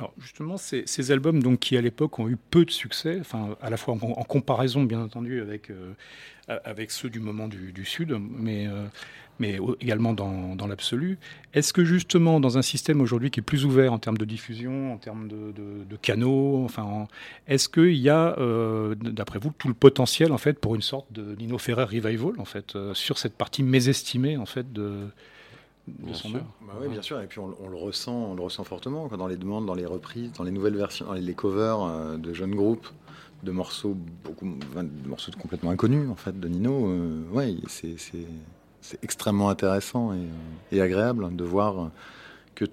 Alors 0.00 0.12
justement, 0.18 0.56
ces, 0.56 1.12
albums 1.12 1.40
donc, 1.42 1.60
qui 1.60 1.76
à 1.76 1.80
l'époque 1.80 2.18
ont 2.18 2.28
eu 2.28 2.36
peu 2.36 2.64
de 2.64 2.70
succès, 2.70 3.20
à 3.60 3.70
la 3.70 3.76
fois 3.76 3.94
en, 3.94 4.24
comparaison 4.24 4.82
bien 4.82 5.00
entendu 5.00 5.42
avec, 5.42 5.70
euh, 5.70 5.94
ceux 6.88 7.10
du 7.10 7.20
moment 7.20 7.46
du, 7.46 7.84
Sud, 7.84 8.16
mais, 8.18 8.66
euh, 8.66 8.86
mais 9.40 9.58
également 9.80 10.12
dans, 10.12 10.54
dans 10.54 10.66
l'absolu. 10.66 11.18
Est-ce 11.54 11.72
que 11.72 11.84
justement, 11.84 12.38
dans 12.38 12.58
un 12.58 12.62
système 12.62 13.00
aujourd'hui 13.00 13.30
qui 13.30 13.40
est 13.40 13.42
plus 13.42 13.64
ouvert 13.64 13.92
en 13.92 13.98
termes 13.98 14.18
de 14.18 14.24
diffusion, 14.24 14.92
en 14.92 14.98
termes 14.98 15.26
de, 15.26 15.52
de, 15.52 15.96
canaux, 15.96 16.62
enfin, 16.64 17.08
est-ce 17.48 17.68
qu'il 17.68 17.96
y 17.96 18.08
a, 18.08 18.38
euh, 18.38 18.94
d'après 18.94 19.38
vous, 19.38 19.50
tout 19.58 19.68
le 19.68 19.74
potentiel 19.74 20.32
en 20.32 20.38
fait 20.38 20.60
pour 20.60 20.74
une 20.74 20.82
sorte 20.82 21.12
de 21.12 21.34
Nino 21.36 21.58
Ferrer 21.58 21.84
revival 21.84 22.34
en 22.38 22.44
fait 22.44 22.76
euh, 22.76 22.94
sur 22.94 23.18
cette 23.18 23.34
partie 23.34 23.62
mésestimée 23.62 24.36
en 24.36 24.46
fait 24.46 24.72
de, 24.72 25.08
Bien 25.88 26.14
sûr. 26.14 26.30
Bah 26.60 26.74
oui, 26.80 26.88
bien 26.88 27.02
sûr. 27.02 27.20
Et 27.20 27.26
puis 27.26 27.40
on, 27.40 27.68
le 27.68 27.76
ressent, 27.76 28.14
on 28.14 28.34
le 28.34 28.42
ressent 28.42 28.62
fortement 28.62 29.08
dans 29.08 29.26
les 29.26 29.36
demandes, 29.36 29.66
dans 29.66 29.74
les 29.74 29.86
reprises, 29.86 30.30
dans 30.34 30.44
les 30.44 30.52
nouvelles 30.52 30.76
versions, 30.76 31.06
dans 31.06 31.14
les 31.14 31.34
covers 31.34 32.16
de 32.16 32.32
jeunes 32.32 32.54
groupes 32.54 32.86
de 33.42 33.50
morceaux 33.50 33.96
beaucoup 34.24 34.46
de 34.46 35.08
morceaux 35.08 35.32
complètement 35.40 35.70
inconnus 35.70 36.08
en 36.10 36.14
fait 36.14 36.38
de 36.38 36.48
Nino 36.48 36.86
euh, 36.88 37.22
ouais 37.32 37.56
c'est 37.68 37.96
extrêmement 39.02 39.50
intéressant 39.50 40.12
et, 40.12 40.76
et, 40.76 40.80
agréable 40.80 41.34
de 41.34 41.44
voir 41.44 41.90
que 42.54 42.64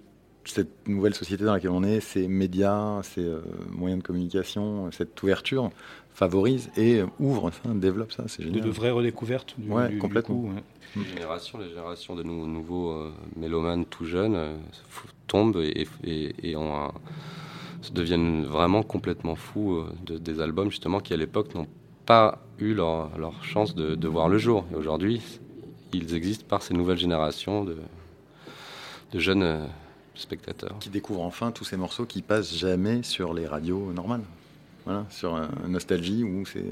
cette 0.45 0.87
nouvelle 0.87 1.13
société 1.13 1.43
dans 1.43 1.53
laquelle 1.53 1.71
on 1.71 1.83
est 1.83 1.99
ces 1.99 2.27
médias 2.27 3.01
ces 3.03 3.23
euh, 3.23 3.41
moyens 3.69 4.01
de 4.01 4.07
communication 4.07 4.89
cette 4.91 5.21
ouverture 5.21 5.69
favorise 6.13 6.69
et 6.77 7.01
ouvre 7.19 7.51
ça 7.51 7.69
développe 7.73 8.11
ça 8.11 8.23
c'est 8.27 8.43
génial. 8.43 8.61
de, 8.61 8.69
vraies 8.69 8.91
redécouvertes 8.91 9.55
du, 9.57 9.69
ouais, 9.69 9.97
complètement. 9.97 10.49
Les 10.95 11.03
générations, 11.03 11.59
les 11.59 11.69
générations 11.69 12.15
de 12.15 12.23
nouveaux 12.23 12.91
euh, 12.91 13.11
mélomanes 13.35 13.85
tout 13.85 14.05
jeunes 14.05 14.57
tombent 15.27 15.61
et, 15.61 15.87
et, 16.03 16.49
et 16.49 16.55
ont 16.55 16.75
un, 16.75 16.91
deviennent 17.91 18.45
vraiment 18.45 18.83
complètement 18.83 19.35
fous 19.35 19.75
euh, 19.75 19.93
de, 20.05 20.17
des 20.17 20.41
albums 20.41 20.69
justement 20.69 20.99
qui 20.99 21.13
à 21.13 21.17
l'époque 21.17 21.53
n'ont 21.55 21.67
pas 22.05 22.39
eu 22.59 22.73
leur, 22.73 23.17
leur 23.17 23.43
chance 23.43 23.75
de, 23.75 23.95
de, 23.95 24.07
voir 24.07 24.29
le 24.29 24.37
jour. 24.37 24.65
Et 24.71 24.75
aujourd'hui, 24.75 25.21
ils 25.97 26.15
existent 26.15 26.45
par 26.47 26.61
ces 26.63 26.73
nouvelles 26.73 26.97
générations 26.97 27.63
de, 27.63 27.77
jeunes 29.13 29.43
euh, 29.43 29.65
spectateurs. 30.15 30.77
Qui 30.79 30.89
découvrent 30.89 31.23
enfin 31.23 31.51
tous 31.51 31.63
ces 31.63 31.77
morceaux 31.77 32.05
qui 32.05 32.21
passent 32.21 32.55
jamais 32.55 33.03
sur 33.03 33.33
les 33.33 33.47
radios 33.47 33.91
normales. 33.93 34.23
Sur 35.09 35.35
un, 35.35 35.49
Nostalgie 35.67 36.23
où 36.23 36.45
c'est 36.45 36.63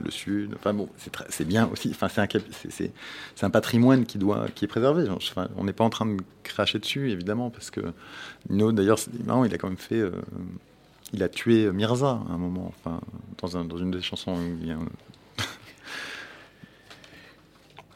le 0.00 0.10
Sud. 0.10 0.54
Enfin 0.54 0.72
bon, 0.72 0.88
c'est 1.28 1.44
bien 1.44 1.68
aussi. 1.72 1.90
Enfin, 1.90 2.06
c'est 2.08 2.92
un, 3.42 3.50
patrimoine 3.50 4.06
qui, 4.06 4.16
doit, 4.16 4.46
qui 4.54 4.64
est 4.64 4.68
préservé. 4.68 5.08
Enfin, 5.08 5.48
on 5.56 5.64
n'est 5.64 5.72
pas 5.72 5.82
en 5.82 5.90
train 5.90 6.06
de 6.06 6.22
cracher 6.44 6.78
dessus, 6.78 7.10
évidemment, 7.10 7.50
parce 7.50 7.72
que 7.72 7.80
Nino, 8.48 8.70
d'ailleurs, 8.70 9.00
il 9.44 9.52
a 9.52 9.58
quand 9.58 9.68
même 9.68 9.76
fait. 9.76 9.98
Euh, 9.98 10.12
il 11.12 11.24
a 11.24 11.28
tué 11.28 11.70
Mirza 11.72 12.22
à 12.28 12.32
un 12.32 12.38
moment, 12.38 12.72
enfin, 12.78 13.00
dans, 13.42 13.56
un, 13.56 13.64
dans 13.64 13.76
une 13.76 13.90
des 13.90 14.02
chansons. 14.02 14.36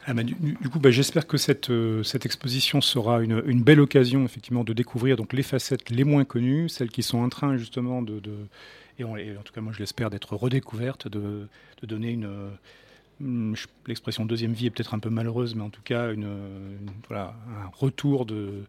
Ah 0.09 0.13
du, 0.23 0.69
coup, 0.71 0.79
bah, 0.79 0.89
j'espère 0.89 1.27
que 1.27 1.37
cette, 1.37 1.69
euh, 1.69 2.01
exposition 2.23 2.81
sera 2.81 3.21
une, 3.21 3.61
belle 3.61 3.79
occasion 3.79 4.25
effectivement 4.25 4.63
de 4.63 4.73
découvrir 4.73 5.15
donc 5.17 5.33
les 5.33 5.43
facettes 5.43 5.91
les 5.91 6.03
moins 6.03 6.25
connues, 6.25 6.67
celles 6.67 6.89
qui 6.89 7.03
sont 7.03 7.19
en 7.19 7.29
train 7.29 7.57
justement 7.57 8.01
de, 8.01 8.19
et, 8.97 9.03
en 9.03 9.43
tout 9.43 9.53
cas 9.53 9.61
moi 9.61 9.71
je 9.71 9.77
l'espère 9.77 10.09
d'être 10.09 10.35
redécouverte, 10.35 11.07
de, 11.07 11.47
donner 11.83 12.09
une, 12.09 12.49
l'expression 13.85 14.25
deuxième 14.25 14.53
vie 14.53 14.65
est 14.65 14.69
peut-être 14.71 14.95
un 14.95 14.99
peu 14.99 15.11
malheureuse, 15.11 15.53
mais 15.53 15.61
en 15.61 15.69
tout 15.69 15.83
cas 15.83 16.11
un 16.11 17.71
retour 17.77 18.25
de, 18.25 18.63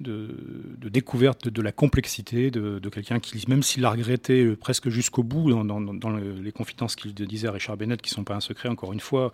de, 0.00 0.88
découverte 0.88 1.48
de, 1.48 1.62
la 1.62 1.72
complexité 1.72 2.50
de, 2.50 2.88
quelqu'un 2.88 3.20
qui, 3.20 3.42
même 3.48 3.62
s'il 3.62 3.82
l'a 3.82 3.90
regretté 3.90 4.44
euh, 4.44 4.56
presque 4.56 4.88
jusqu'au 4.88 5.22
bout 5.22 5.52
dans, 5.64 5.80
dans, 5.80 6.16
les 6.16 6.52
confidences 6.52 6.96
qu'il 6.96 7.14
disait 7.14 7.48
à 7.48 7.52
Richard 7.52 7.76
Bennett, 7.76 8.00
qui 8.02 8.10
ne 8.10 8.14
sont 8.14 8.24
pas 8.24 8.34
un 8.34 8.40
secret, 8.40 8.68
encore 8.68 8.92
une 8.92 9.00
fois, 9.00 9.32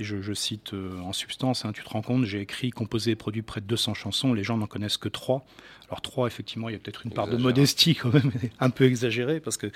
et 0.00 0.04
je, 0.04 0.32
cite 0.32 0.74
euh, 0.74 1.00
en 1.00 1.12
substance, 1.12 1.64
hein, 1.64 1.72
tu 1.72 1.82
te 1.82 1.88
rends 1.88 2.02
compte, 2.02 2.24
j'ai 2.24 2.40
écrit, 2.40 2.70
composé 2.70 3.12
et 3.12 3.16
produit 3.16 3.42
près 3.42 3.60
de 3.60 3.66
200 3.66 3.94
chansons, 3.94 4.32
les 4.32 4.44
gens 4.44 4.56
n'en 4.56 4.66
connaissent 4.66 4.96
que 4.96 5.08
trois. 5.08 5.44
Alors 5.88 6.02
trois, 6.02 6.26
effectivement, 6.26 6.68
il 6.68 6.72
y 6.72 6.76
a 6.76 6.78
peut-être 6.78 7.04
une 7.04 7.12
part 7.12 7.26
de 7.26 7.36
modestie 7.36 7.94
quand 7.96 8.12
même, 8.12 8.30
un 8.60 8.70
peu 8.70 8.84
exagérée, 8.84 9.40
parce 9.40 9.56
que 9.56 9.70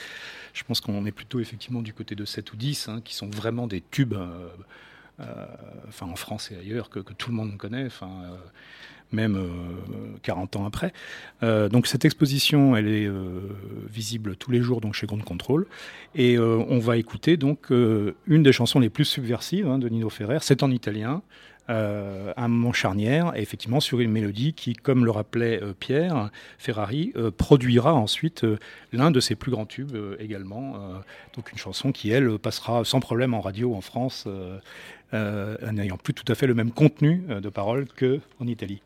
je 0.52 0.62
pense 0.64 0.80
qu'on 0.80 1.04
est 1.06 1.12
plutôt 1.12 1.40
effectivement 1.40 1.82
du 1.82 1.92
côté 1.92 2.14
de 2.14 2.24
7 2.24 2.52
ou 2.52 2.56
10, 2.56 2.88
hein, 2.88 3.00
qui 3.04 3.14
sont 3.14 3.28
vraiment 3.28 3.66
des 3.66 3.82
tubes, 3.90 4.14
euh, 4.14 4.48
enfin 5.88 6.06
en 6.06 6.16
France 6.16 6.50
et 6.50 6.56
ailleurs, 6.56 6.90
que, 6.90 7.00
tout 7.00 7.30
le 7.30 7.36
monde 7.36 7.56
connaît. 7.56 7.86
Enfin, 7.86 8.10
même 9.12 9.38
40 10.22 10.56
ans 10.56 10.64
après. 10.64 10.92
donc 11.42 11.86
cette 11.86 12.06
exposition, 12.06 12.74
elle 12.74 12.88
est 12.88 13.10
visible 13.86 14.36
tous 14.36 14.50
les 14.50 14.62
jours 14.62 14.80
donc 14.80 14.94
chez 14.94 15.06
Grand 15.06 15.22
Control, 15.22 15.66
et 16.14 16.38
on 16.38 16.78
va 16.78 16.96
écouter 16.96 17.36
donc 17.36 17.68
une 17.70 18.42
des 18.42 18.52
chansons 18.52 18.80
les 18.80 18.88
plus 18.88 19.04
subversives 19.04 19.68
hein, 19.68 19.78
de 19.78 19.88
Nino 19.90 20.08
Ferrer. 20.08 20.38
C'est 20.40 20.62
en 20.62 20.70
italien. 20.70 21.20
Euh, 21.72 22.34
un 22.36 22.72
charnière, 22.72 23.32
et 23.34 23.40
effectivement 23.40 23.80
sur 23.80 24.00
une 24.00 24.10
mélodie 24.10 24.52
qui, 24.52 24.74
comme 24.74 25.06
le 25.06 25.10
rappelait 25.10 25.62
euh, 25.62 25.72
Pierre 25.72 26.30
Ferrari, 26.58 27.12
euh, 27.16 27.30
produira 27.30 27.94
ensuite 27.94 28.44
l'un 28.92 29.10
de 29.10 29.20
ses 29.20 29.36
plus 29.36 29.50
grands 29.50 29.64
tubes 29.64 29.96
également. 30.18 30.74
donc 31.34 31.50
une 31.50 31.58
chanson 31.58 31.92
qui, 31.92 32.10
elle, 32.10 32.38
passera 32.38 32.84
sans 32.84 33.00
problème 33.00 33.32
en 33.32 33.40
radio 33.40 33.74
en 33.74 33.80
France, 33.80 34.28
n'ayant 35.12 35.96
plus 35.96 36.14
tout 36.14 36.30
à 36.30 36.34
fait 36.34 36.46
le 36.46 36.54
même 36.54 36.72
contenu 36.72 37.24
de 37.28 37.48
paroles 37.48 37.86
qu'en 37.98 38.46
Italie. 38.46 38.82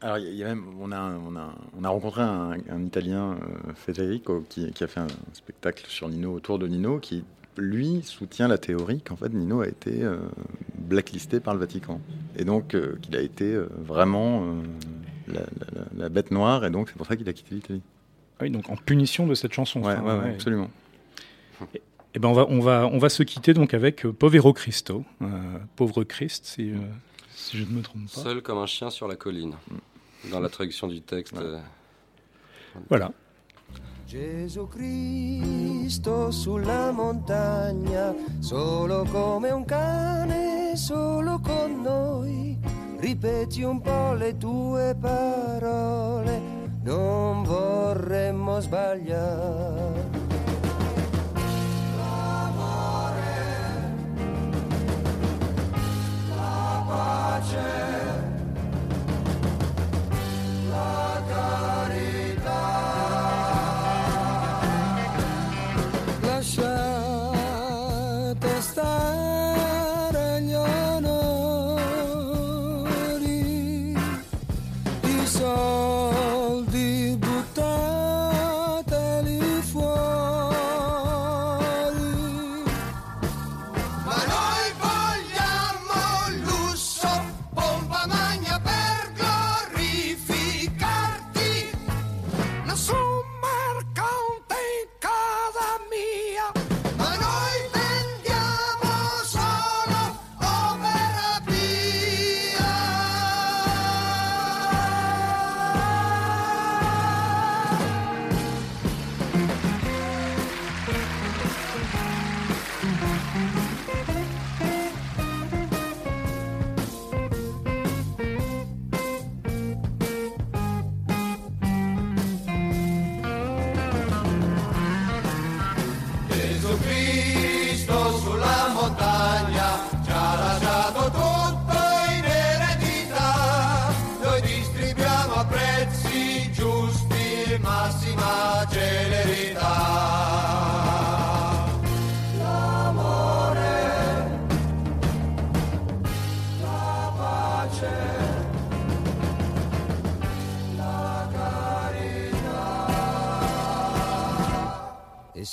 Alors, 0.00 0.18
y 0.18 0.42
a 0.42 0.46
même, 0.46 0.64
on, 0.80 0.92
a, 0.92 1.00
on, 1.00 1.36
a, 1.36 1.54
on 1.78 1.84
a 1.84 1.88
rencontré 1.88 2.22
un, 2.22 2.56
Italien, 2.84 3.36
Federico, 3.74 4.44
qui, 4.48 4.70
qui, 4.72 4.84
a 4.84 4.86
fait 4.86 5.00
un 5.00 5.06
spectacle 5.32 5.84
sur 5.88 6.08
Nino, 6.08 6.32
autour 6.32 6.58
de 6.58 6.66
Nino, 6.66 6.98
qui 6.98 7.24
lui 7.56 8.02
soutient 8.02 8.48
la 8.48 8.58
théorie 8.58 9.00
qu'en 9.00 9.16
fait 9.16 9.32
Nino 9.32 9.60
a 9.60 9.68
été 9.68 10.02
euh, 10.02 10.18
blacklisté 10.76 11.40
par 11.40 11.54
le 11.54 11.60
Vatican 11.60 12.00
et 12.36 12.44
donc 12.44 12.74
euh, 12.74 12.98
qu'il 13.02 13.16
a 13.16 13.20
été 13.20 13.52
euh, 13.52 13.68
vraiment 13.78 14.54
la, 15.28 16.08
bête 16.08 16.30
noire 16.30 16.64
et 16.64 16.70
donc 16.70 16.88
c'est 16.88 16.96
pour 16.96 17.06
ça 17.06 17.16
qu'il 17.16 17.28
a 17.28 17.32
quitté 17.32 17.54
l'Italie. 17.54 17.82
Ah 18.38 18.42
oui, 18.42 18.50
donc 18.50 18.68
en 18.68 18.76
punition 18.76 19.26
de 19.26 19.34
cette 19.34 19.52
chanson. 19.52 19.82
Ouais, 19.82 19.96
ouais, 19.98 20.30
absolument. 20.34 20.70
Et, 21.74 21.80
eh 22.14 22.18
ben 22.18 22.28
on 22.28 22.32
va 22.32 22.46
on 22.48 22.60
va 22.60 22.88
on 22.92 22.98
va 22.98 23.08
se 23.08 23.22
quitter 23.22 23.54
donc 23.54 23.74
avec 23.74 24.02
Povero 24.02 24.52
Cristo, 24.52 25.04
pauvre 25.76 26.04
Christ 26.04 26.44
si, 26.44 26.72
si, 27.34 27.58
je 27.58 27.64
ne 27.64 27.70
me 27.70 27.82
trompe 27.82 28.04
pas. 28.12 28.20
Seul 28.20 28.42
comme 28.42 28.58
un 28.58 28.66
chien 28.66 28.90
sur 28.90 29.08
la 29.08 29.16
colline. 29.16 29.54
Dans 30.30 30.40
la 30.40 30.48
traduction 30.48 30.86
du 30.86 31.02
texte. 31.02 31.34
Voilà. 32.88 33.12
Gesù 34.14 34.68
Cristo 34.68 36.30
sulla 36.30 36.92
montagna, 36.92 38.14
solo 38.38 39.04
come 39.10 39.50
un 39.50 39.64
cane, 39.64 40.76
solo 40.76 41.40
con 41.40 41.82
noi. 41.82 42.56
Ripeti 42.98 43.64
un 43.64 43.80
po' 43.80 44.12
le 44.12 44.36
tue 44.36 44.94
parole, 45.00 46.40
non 46.84 47.42
vorremmo 47.42 48.60
sbagliare. 48.60 50.13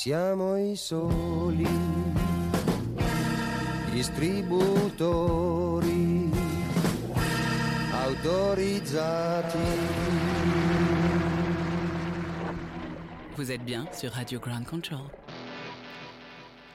Siamo 0.01 0.57
i 0.57 0.75
soli 0.75 1.67
distributori 3.91 6.31
autorizzati. 7.91 9.57
Vous 13.35 13.51
êtes 13.51 13.63
bien 13.63 13.85
sur 13.93 14.13
Radio 14.13 14.39
Ground 14.39 14.65
Control. 14.65 15.01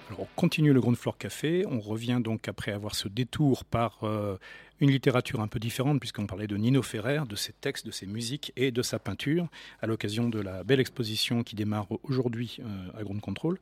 Alors, 0.06 0.20
on 0.20 0.28
continue 0.36 0.72
le 0.72 0.80
Ground 0.80 0.96
Floor 0.96 1.18
Café. 1.18 1.64
On 1.68 1.80
revient 1.80 2.20
donc 2.22 2.46
après 2.46 2.70
avoir 2.70 2.94
ce 2.94 3.08
détour 3.08 3.64
par 3.64 4.04
euh, 4.04 4.38
une 4.80 4.90
littérature 4.90 5.40
un 5.40 5.48
peu 5.48 5.58
différente, 5.58 6.00
puisqu'on 6.00 6.26
parlait 6.26 6.46
de 6.46 6.56
Nino 6.56 6.82
Ferrer, 6.82 7.22
de 7.28 7.36
ses 7.36 7.52
textes, 7.52 7.86
de 7.86 7.90
ses 7.90 8.06
musiques 8.06 8.52
et 8.56 8.70
de 8.70 8.82
sa 8.82 8.98
peinture, 8.98 9.48
à 9.80 9.86
l'occasion 9.86 10.28
de 10.28 10.40
la 10.40 10.64
belle 10.64 10.80
exposition 10.80 11.42
qui 11.42 11.56
démarre 11.56 11.86
aujourd'hui 12.02 12.58
euh, 12.60 12.98
à 12.98 13.02
Ground 13.02 13.20
Control. 13.20 13.58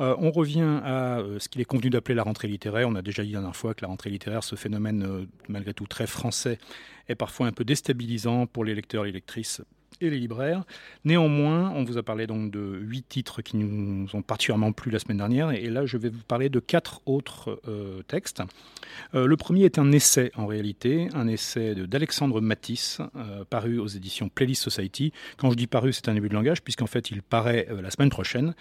Euh, 0.00 0.14
on 0.18 0.30
revient 0.30 0.80
à 0.84 1.18
euh, 1.18 1.38
ce 1.38 1.48
qu'il 1.48 1.60
est 1.60 1.66
convenu 1.66 1.90
d'appeler 1.90 2.14
la 2.14 2.22
rentrée 2.22 2.48
littéraire. 2.48 2.88
On 2.88 2.94
a 2.94 3.02
déjà 3.02 3.22
dit 3.22 3.32
la 3.32 3.40
dernière 3.40 3.56
fois 3.56 3.74
que 3.74 3.82
la 3.82 3.88
rentrée 3.88 4.10
littéraire, 4.10 4.44
ce 4.44 4.56
phénomène 4.56 5.26
malgré 5.48 5.74
tout 5.74 5.86
très 5.86 6.06
français, 6.06 6.58
est 7.08 7.14
parfois 7.14 7.46
un 7.46 7.52
peu 7.52 7.64
déstabilisant 7.64 8.46
pour 8.46 8.64
les 8.64 8.74
lecteurs 8.74 9.04
et 9.04 9.08
les 9.08 9.14
lectrices 9.14 9.62
et 10.00 10.10
les 10.10 10.18
libraires. 10.18 10.64
Néanmoins, 11.04 11.70
on 11.70 11.84
vous 11.84 11.98
a 11.98 12.02
parlé 12.02 12.26
donc 12.26 12.50
de 12.50 12.78
huit 12.80 13.08
titres 13.08 13.42
qui 13.42 13.56
nous 13.56 14.08
ont 14.14 14.22
particulièrement 14.22 14.72
plu 14.72 14.90
la 14.90 14.98
semaine 14.98 15.18
dernière, 15.18 15.50
et 15.50 15.66
là 15.66 15.86
je 15.86 15.96
vais 15.96 16.08
vous 16.08 16.22
parler 16.22 16.48
de 16.48 16.60
quatre 16.60 17.00
autres 17.06 17.60
textes. 18.08 18.42
Euh, 19.14 19.26
le 19.26 19.36
premier 19.36 19.64
est 19.64 19.78
un 19.78 19.92
essai 19.92 20.30
en 20.36 20.46
réalité, 20.46 21.08
un 21.14 21.28
essai 21.28 21.74
d'Alexandre 21.74 22.40
Matisse, 22.40 23.00
euh, 23.16 23.44
paru 23.48 23.78
aux 23.78 23.86
éditions 23.86 24.28
Playlist 24.28 24.62
Society. 24.62 25.12
Quand 25.36 25.50
je 25.50 25.56
dis 25.56 25.66
paru, 25.66 25.92
c'est 25.92 26.08
un 26.08 26.14
début 26.14 26.28
de 26.28 26.34
langage, 26.34 26.62
puisqu'en 26.62 26.86
fait 26.86 27.10
il 27.10 27.22
paraît 27.22 27.66
euh, 27.70 27.82
la 27.82 27.90
semaine 27.90 28.10
prochaine. 28.10 28.54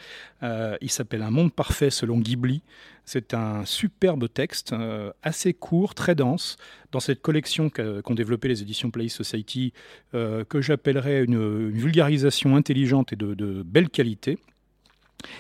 Il 0.81 0.89
s'appelle 0.89 1.21
Un 1.21 1.31
monde 1.31 1.53
parfait 1.53 1.89
selon 1.89 2.19
Ghibli. 2.19 2.61
C'est 3.05 3.33
un 3.33 3.65
superbe 3.65 4.31
texte, 4.31 4.75
assez 5.23 5.53
court, 5.53 5.95
très 5.95 6.15
dense, 6.15 6.57
dans 6.91 6.99
cette 6.99 7.21
collection 7.21 7.69
qu'ont 7.69 8.13
développé 8.13 8.47
les 8.47 8.61
éditions 8.61 8.91
Play 8.91 9.07
Society, 9.07 9.73
que 10.13 10.61
j'appellerais 10.61 11.23
une, 11.23 11.69
vulgarisation 11.69 12.55
intelligente 12.55 13.13
et 13.13 13.15
de 13.15 13.63
belle 13.63 13.89
qualité. 13.89 14.39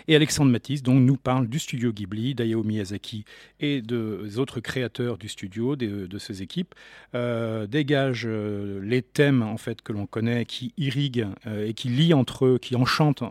Et 0.07 0.15
Alexandre 0.15 0.51
Matisse 0.51 0.83
donc, 0.83 1.01
nous 1.01 1.17
parle 1.17 1.47
du 1.47 1.59
studio 1.59 1.91
Ghibli, 1.91 2.35
d'Hayao 2.35 2.63
Miyazaki 2.63 3.25
et 3.59 3.81
des 3.81 4.39
autres 4.39 4.59
créateurs 4.59 5.17
du 5.17 5.27
studio, 5.27 5.75
des- 5.75 6.07
de 6.07 6.17
ses 6.17 6.41
équipes, 6.41 6.75
euh, 7.15 7.67
dégage 7.67 8.23
euh, 8.25 8.79
les 8.83 9.01
thèmes 9.01 9.41
en 9.43 9.57
fait 9.57 9.81
que 9.81 9.93
l'on 9.93 10.05
connaît, 10.05 10.45
qui 10.45 10.73
irriguent 10.77 11.27
euh, 11.47 11.67
et 11.67 11.73
qui 11.73 11.89
lient 11.89 12.13
entre 12.13 12.45
eux, 12.45 12.57
qui 12.59 12.75
enchantent 12.75 13.23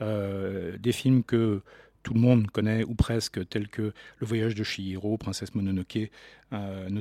des 0.00 0.92
films 0.92 1.22
que 1.22 1.62
tout 2.04 2.14
le 2.14 2.20
monde 2.20 2.48
connaît 2.50 2.84
ou 2.84 2.94
presque, 2.94 3.48
tels 3.48 3.66
que 3.66 3.92
Le 4.18 4.26
Voyage 4.26 4.54
de 4.54 4.62
Chihiro, 4.62 5.16
Princesse 5.16 5.54
Mononoke, 5.54 6.10
euh, 6.52 7.00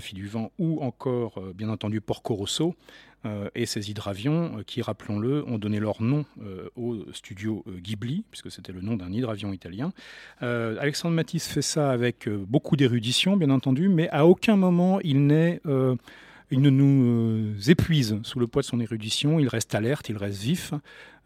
Fille 0.00 0.14
du 0.14 0.26
Vent, 0.26 0.50
ou 0.58 0.82
encore, 0.82 1.38
euh, 1.38 1.52
bien 1.54 1.68
entendu, 1.68 2.00
Porco 2.00 2.34
Rosso 2.34 2.74
euh, 3.26 3.48
et 3.54 3.66
ses 3.66 3.90
hydravions, 3.90 4.58
euh, 4.58 4.62
qui, 4.66 4.82
rappelons-le, 4.82 5.46
ont 5.46 5.58
donné 5.58 5.78
leur 5.78 6.02
nom 6.02 6.24
au 6.74 6.96
studio 7.12 7.64
Ghibli, 7.68 8.24
puisque 8.30 8.50
c'était 8.50 8.72
le 8.72 8.80
nom 8.80 8.96
d'un 8.96 9.12
hydravion 9.12 9.52
italien. 9.52 9.92
Alexandre 10.40 11.14
Matisse 11.14 11.46
fait 11.46 11.62
ça 11.62 11.90
avec 11.90 12.28
beaucoup 12.28 12.76
d'érudition, 12.76 13.36
bien 13.36 13.50
entendu, 13.50 13.88
mais 13.88 14.08
à 14.08 14.26
aucun 14.26 14.56
moment 14.56 14.98
il 15.02 15.26
ne 15.26 15.58
nous 16.50 17.70
épuise 17.70 18.18
sous 18.22 18.40
le 18.40 18.46
poids 18.46 18.62
de 18.62 18.66
son 18.66 18.80
érudition, 18.80 19.38
il 19.38 19.48
reste 19.48 19.74
alerte, 19.74 20.08
il 20.08 20.16
reste 20.16 20.40
vif, 20.40 20.72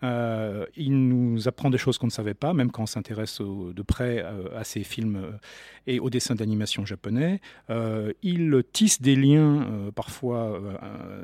euh, 0.03 0.67
il 0.77 1.09
nous 1.09 1.49
apprend 1.49 1.71
des 1.71 1.79
choses 1.79 1.99
qu'on 1.99 2.07
ne 2.07 2.13
savait 2.13 2.35
pas, 2.35 2.53
même 2.53 2.71
quand 2.71 2.83
on 2.83 2.87
s'intéresse 2.87 3.41
de 3.41 3.83
près 3.83 4.23
euh, 4.23 4.59
à 4.59 4.65
ces 4.65 4.85
films 4.85 5.17
euh, 5.17 5.31
et 5.87 6.01
aux 6.01 6.11
dessins 6.11 6.35
d'animation 6.35 6.85
japonais. 6.85 7.41
Il 8.23 8.63
tisse 8.73 9.01
des 9.01 9.15
liens 9.15 9.91
parfois 9.95 10.61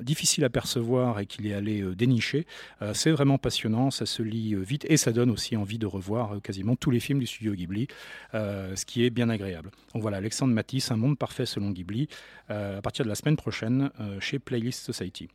difficiles 0.02 0.44
à 0.44 0.50
percevoir 0.50 1.18
et 1.18 1.26
qu'il 1.26 1.46
est 1.46 1.54
allé 1.54 1.82
dénicher. 1.96 2.46
C'est 2.92 3.10
vraiment 3.10 3.38
passionnant, 3.38 3.90
ça 3.90 4.06
se 4.06 4.22
lit 4.22 4.54
vite 4.54 4.86
et 4.88 4.96
ça 4.96 5.12
donne 5.12 5.30
aussi 5.30 5.56
envie 5.56 5.78
de 5.78 5.86
revoir 5.86 6.40
quasiment 6.42 6.76
tous 6.76 6.92
les 6.92 7.00
films 7.00 7.18
du 7.18 7.26
studio 7.26 7.54
Ghibli, 7.54 7.88
ce 8.32 8.84
qui 8.84 9.04
est 9.04 9.10
bien 9.10 9.28
agréable. 9.30 9.70
Donc 9.94 10.02
voilà, 10.02 10.18
Alexandre 10.18 10.54
Matisse, 10.54 10.92
Un 10.92 10.96
monde 10.96 11.18
parfait 11.18 11.46
selon 11.46 11.70
Ghibli, 11.70 12.06
à 12.48 12.80
partir 12.82 13.04
de 13.04 13.08
la 13.08 13.16
semaine 13.16 13.36
prochaine 13.36 13.90
chez 14.20 14.38
Playlist 14.38 14.84
Society. 14.84 15.28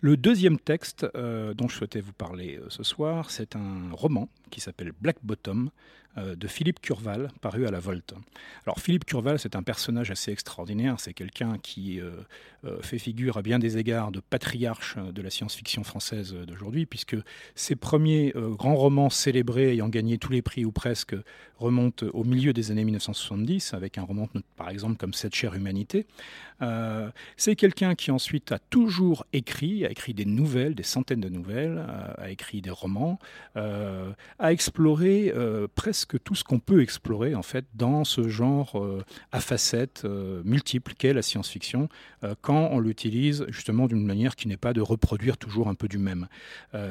Le 0.00 0.16
deuxième 0.16 0.58
texte 0.58 1.06
euh, 1.14 1.54
dont 1.54 1.68
je 1.68 1.76
souhaitais 1.76 2.00
vous 2.00 2.12
parler 2.12 2.58
euh, 2.58 2.66
ce 2.68 2.82
soir, 2.82 3.30
c'est 3.30 3.56
un 3.56 3.90
roman 3.92 4.28
qui 4.50 4.60
s'appelle 4.60 4.92
Black 5.00 5.16
Bottom 5.22 5.70
de 6.16 6.48
Philippe 6.48 6.80
Curval, 6.80 7.30
paru 7.40 7.66
à 7.66 7.70
la 7.70 7.78
Volte. 7.80 8.14
Alors 8.66 8.80
Philippe 8.80 9.04
Curval, 9.04 9.38
c'est 9.38 9.56
un 9.56 9.62
personnage 9.62 10.10
assez 10.10 10.32
extraordinaire, 10.32 10.96
c'est 10.98 11.14
quelqu'un 11.14 11.58
qui 11.58 12.00
euh, 12.00 12.10
euh, 12.64 12.82
fait 12.82 12.98
figure 12.98 13.36
à 13.36 13.42
bien 13.42 13.58
des 13.58 13.78
égards 13.78 14.10
de 14.10 14.20
patriarche 14.20 14.96
euh, 14.98 15.12
de 15.12 15.22
la 15.22 15.30
science-fiction 15.30 15.84
française 15.84 16.34
euh, 16.34 16.44
d'aujourd'hui, 16.44 16.86
puisque 16.86 17.16
ses 17.54 17.76
premiers 17.76 18.32
euh, 18.34 18.48
grands 18.50 18.74
romans 18.74 19.10
célébrés 19.10 19.72
ayant 19.72 19.88
gagné 19.88 20.18
tous 20.18 20.32
les 20.32 20.42
prix 20.42 20.64
ou 20.64 20.72
presque 20.72 21.14
remontent 21.58 22.06
au 22.12 22.24
milieu 22.24 22.52
des 22.52 22.70
années 22.70 22.84
1970, 22.84 23.74
avec 23.74 23.98
un 23.98 24.02
roman 24.02 24.28
par 24.56 24.70
exemple 24.70 24.96
comme 24.96 25.12
Cette 25.12 25.34
chère 25.34 25.54
humanité. 25.54 26.06
Euh, 26.62 27.10
c'est 27.36 27.56
quelqu'un 27.56 27.94
qui 27.94 28.10
ensuite 28.10 28.52
a 28.52 28.58
toujours 28.58 29.26
écrit, 29.32 29.84
a 29.84 29.90
écrit 29.90 30.14
des 30.14 30.24
nouvelles, 30.24 30.74
des 30.74 30.82
centaines 30.82 31.20
de 31.20 31.28
nouvelles, 31.28 31.84
euh, 31.88 32.12
a 32.16 32.30
écrit 32.30 32.60
des 32.60 32.70
romans, 32.70 33.18
euh, 33.56 34.12
a 34.38 34.52
exploré 34.52 35.32
euh, 35.34 35.68
presque 36.08 36.22
tout 36.24 36.34
ce 36.34 36.44
qu'on 36.44 36.58
peut 36.58 36.82
explorer 36.82 37.34
en 37.34 37.42
fait 37.42 37.64
dans 37.74 38.04
ce 38.04 38.28
genre 38.28 38.78
euh, 38.78 39.04
à 39.32 39.40
facettes 39.40 40.02
euh, 40.04 40.42
multiples 40.44 40.94
qu'est 40.94 41.12
la 41.12 41.22
science-fiction, 41.22 41.88
euh, 42.24 42.34
quand 42.40 42.70
on 42.72 42.80
l'utilise 42.80 43.44
justement 43.48 43.86
d'une 43.86 44.04
manière 44.04 44.36
qui 44.36 44.48
n'est 44.48 44.56
pas 44.56 44.72
de 44.72 44.80
reproduire 44.80 45.36
toujours 45.36 45.68
un 45.68 45.74
peu 45.74 45.88
du 45.88 45.98
même. 45.98 46.28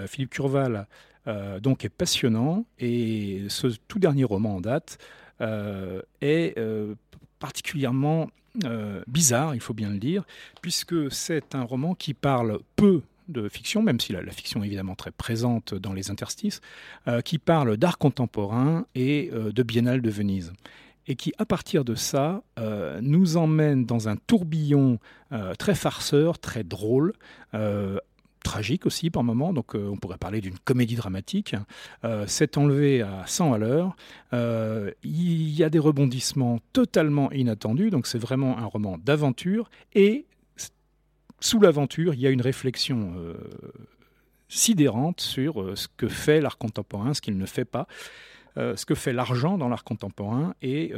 Philippe 0.08 0.32
Curval 0.32 0.88
donc 1.62 1.84
est 1.86 1.90
passionnant 1.90 2.66
et 2.80 3.44
ce 3.50 3.68
tout 3.88 4.00
dernier 4.00 4.24
roman 4.24 4.56
en 4.56 4.62
date 4.62 4.98
est 6.22 6.56
particulièrement 7.40 8.30
bizarre, 9.08 9.56
il 9.56 9.62
faut 9.62 9.74
bien 9.74 9.90
le 9.90 10.00
dire, 10.00 10.24
puisque 10.62 11.12
c'est 11.12 11.56
un 11.56 11.64
roman 11.64 11.96
qui 11.96 12.14
parle 12.14 12.60
peu 12.76 13.02
de 13.28 13.50
fiction, 13.50 13.82
même 13.82 14.00
si 14.00 14.14
la, 14.14 14.22
la 14.22 14.32
fiction 14.32 14.64
est 14.64 14.68
évidemment 14.68 14.96
très 14.96 15.12
présente 15.12 15.74
dans 15.74 15.94
les 15.94 16.12
interstices, 16.12 16.62
euh, 17.08 17.22
qui 17.22 17.38
parle 17.38 17.78
d'art 17.78 17.98
contemporain 17.98 18.86
et 18.96 19.30
euh, 19.34 19.52
de 19.52 19.64
Biennale 19.64 20.02
de 20.02 20.10
Venise. 20.10 20.54
Et 21.08 21.16
qui, 21.16 21.34
à 21.38 21.46
partir 21.46 21.86
de 21.86 21.96
ça, 21.96 22.44
euh, 22.60 23.00
nous 23.02 23.38
emmène 23.38 23.86
dans 23.86 24.10
un 24.10 24.18
tourbillon 24.18 25.00
très 25.58 25.76
farceur, 25.76 26.38
très 26.40 26.64
drôle, 26.64 27.14
tragique 28.44 28.86
aussi 28.86 29.10
par 29.10 29.24
moments, 29.24 29.52
donc 29.52 29.76
on 29.76 29.98
pourrait 29.98 30.18
parler 30.18 30.40
d'une 30.40 30.58
comédie 30.60 30.96
dramatique. 30.96 31.56
Euh, 32.06 32.24
c'est 32.28 32.58
enlevé 32.58 33.02
à 33.02 33.24
100 33.26 33.54
à 33.54 33.58
l'heure. 33.58 33.96
Il 35.04 35.50
y 35.50 35.64
a 35.64 35.70
des 35.70 35.80
rebondissements 35.80 36.60
totalement 36.72 37.32
inattendus, 37.32 37.90
donc 37.90 38.08
c'est 38.08 38.18
vraiment 38.18 38.58
un 38.58 38.66
roman 38.66 38.98
d'aventure. 38.98 39.70
Et 39.96 40.26
sous 41.40 41.60
l'aventure, 41.60 42.14
il 42.14 42.20
y 42.20 42.28
a 42.28 42.30
une 42.30 42.42
réflexion 42.42 43.14
euh, 43.18 43.36
sidérante 44.48 45.22
sur 45.22 45.62
euh, 45.62 45.76
ce 45.76 45.88
que 45.96 46.08
fait 46.08 46.42
l'art 46.42 46.58
contemporain, 46.58 47.14
ce 47.14 47.22
qu'il 47.22 47.38
ne 47.38 47.46
fait 47.46 47.66
pas. 47.66 47.88
euh, 48.58 48.76
ce 48.76 48.88
que 48.88 48.96
fait 48.96 49.14
l'argent 49.14 49.58
dans 49.60 49.70
l'art 49.70 49.84
contemporain 49.84 50.56
et 50.64 50.92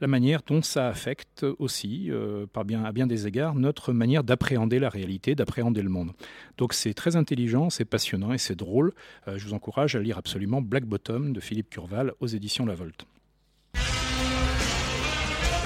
la 0.00 0.06
manière 0.08 0.40
dont 0.44 0.62
ça 0.62 0.88
affecte 0.88 1.46
aussi, 1.60 2.10
par 2.52 2.64
bien, 2.64 2.84
à 2.84 2.90
bien 2.90 3.06
des 3.06 3.28
égards, 3.28 3.54
notre 3.54 3.92
manière 3.92 4.24
d'appréhender 4.24 4.80
la 4.80 4.88
réalité, 4.88 5.36
d'appréhender 5.36 5.82
le 5.82 5.90
monde. 5.90 6.10
Donc 6.56 6.72
c'est 6.72 6.94
très 6.94 7.14
intelligent, 7.14 7.70
c'est 7.70 7.84
passionnant 7.84 8.32
et 8.32 8.38
c'est 8.38 8.56
drôle. 8.56 8.94
Je 9.28 9.44
vous 9.46 9.54
encourage 9.54 9.94
à 9.94 10.00
lire 10.00 10.18
absolument 10.18 10.60
Black 10.60 10.86
Bottom 10.86 11.32
de 11.32 11.38
Philippe 11.38 11.70
Curval 11.70 12.14
aux 12.18 12.26
éditions 12.26 12.66
La 12.66 12.74
Volte. 12.74 13.06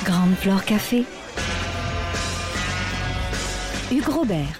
Grande 0.05 0.35
Flore 0.35 0.65
Café. 0.65 1.05
Hugues 3.93 4.09
Robert. 4.09 4.59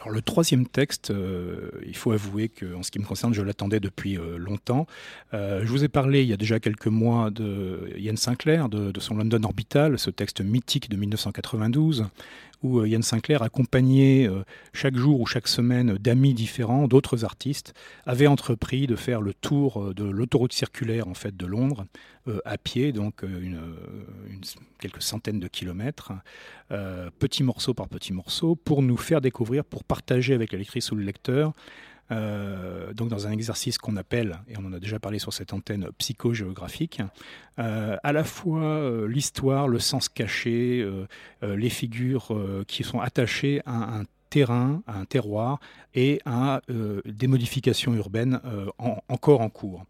Alors 0.00 0.14
le 0.14 0.20
troisième 0.20 0.66
texte, 0.66 1.10
euh, 1.10 1.70
il 1.86 1.96
faut 1.96 2.12
avouer 2.12 2.50
qu'en 2.50 2.82
ce 2.82 2.90
qui 2.90 2.98
me 2.98 3.04
concerne, 3.04 3.32
je 3.32 3.40
l'attendais 3.40 3.80
depuis 3.80 4.18
euh, 4.18 4.36
longtemps. 4.36 4.86
Euh, 5.32 5.62
je 5.64 5.68
vous 5.68 5.84
ai 5.84 5.88
parlé 5.88 6.22
il 6.22 6.28
y 6.28 6.34
a 6.34 6.36
déjà 6.36 6.60
quelques 6.60 6.86
mois 6.86 7.30
de 7.30 7.90
Ian 7.96 8.16
Sinclair, 8.16 8.68
de, 8.68 8.92
de 8.92 9.00
son 9.00 9.16
London 9.16 9.42
Orbital, 9.42 9.98
ce 9.98 10.10
texte 10.10 10.42
mythique 10.42 10.90
de 10.90 10.96
1992, 10.96 12.06
où 12.62 12.80
euh, 12.80 12.88
Ian 12.88 13.02
Sinclair, 13.02 13.42
accompagné 13.42 14.26
euh, 14.26 14.42
chaque 14.72 14.96
jour 14.96 15.20
ou 15.20 15.26
chaque 15.26 15.48
semaine 15.48 15.96
d'amis 15.98 16.34
différents, 16.34 16.88
d'autres 16.88 17.24
artistes, 17.24 17.74
avait 18.06 18.26
entrepris 18.26 18.86
de 18.86 18.96
faire 18.96 19.20
le 19.20 19.34
tour 19.34 19.82
euh, 19.82 19.94
de 19.94 20.04
l'autoroute 20.04 20.52
circulaire 20.52 21.08
en 21.08 21.14
fait 21.14 21.36
de 21.36 21.46
Londres 21.46 21.86
euh, 22.26 22.40
à 22.44 22.58
pied, 22.58 22.92
donc 22.92 23.24
euh, 23.24 23.28
euh, 23.28 23.74
quelques 24.80 25.02
centaines 25.02 25.40
de 25.40 25.48
kilomètres, 25.48 26.12
euh, 26.72 27.10
petit 27.18 27.42
morceau 27.42 27.74
par 27.74 27.88
petit 27.88 28.12
morceau, 28.12 28.56
pour 28.56 28.82
nous 28.82 28.96
faire 28.96 29.20
découvrir, 29.20 29.64
pour 29.64 29.84
partager 29.84 30.34
avec 30.34 30.52
la 30.52 30.58
lectrice 30.58 30.90
ou 30.92 30.96
le 30.96 31.04
lecteur 31.04 31.52
donc 32.10 33.08
dans 33.08 33.26
un 33.26 33.30
exercice 33.30 33.78
qu'on 33.78 33.96
appelle, 33.96 34.38
et 34.48 34.56
on 34.56 34.64
en 34.64 34.72
a 34.72 34.80
déjà 34.80 34.98
parlé 34.98 35.18
sur 35.18 35.32
cette 35.32 35.52
antenne, 35.52 35.88
psychogéographique, 35.98 37.02
à 37.56 38.12
la 38.12 38.24
fois 38.24 39.06
l'histoire, 39.06 39.68
le 39.68 39.78
sens 39.78 40.08
caché, 40.08 40.88
les 41.42 41.70
figures 41.70 42.34
qui 42.66 42.84
sont 42.84 43.00
attachées 43.00 43.60
à 43.66 43.98
un 43.98 44.04
terrain, 44.28 44.82
à 44.86 44.98
un 44.98 45.04
terroir 45.04 45.60
et 45.94 46.20
à 46.24 46.60
euh, 46.70 47.00
des 47.04 47.26
modifications 47.26 47.94
urbaines 47.94 48.40
euh, 48.44 48.66
encore 49.08 49.40
en 49.40 49.48
cours. 49.48 49.84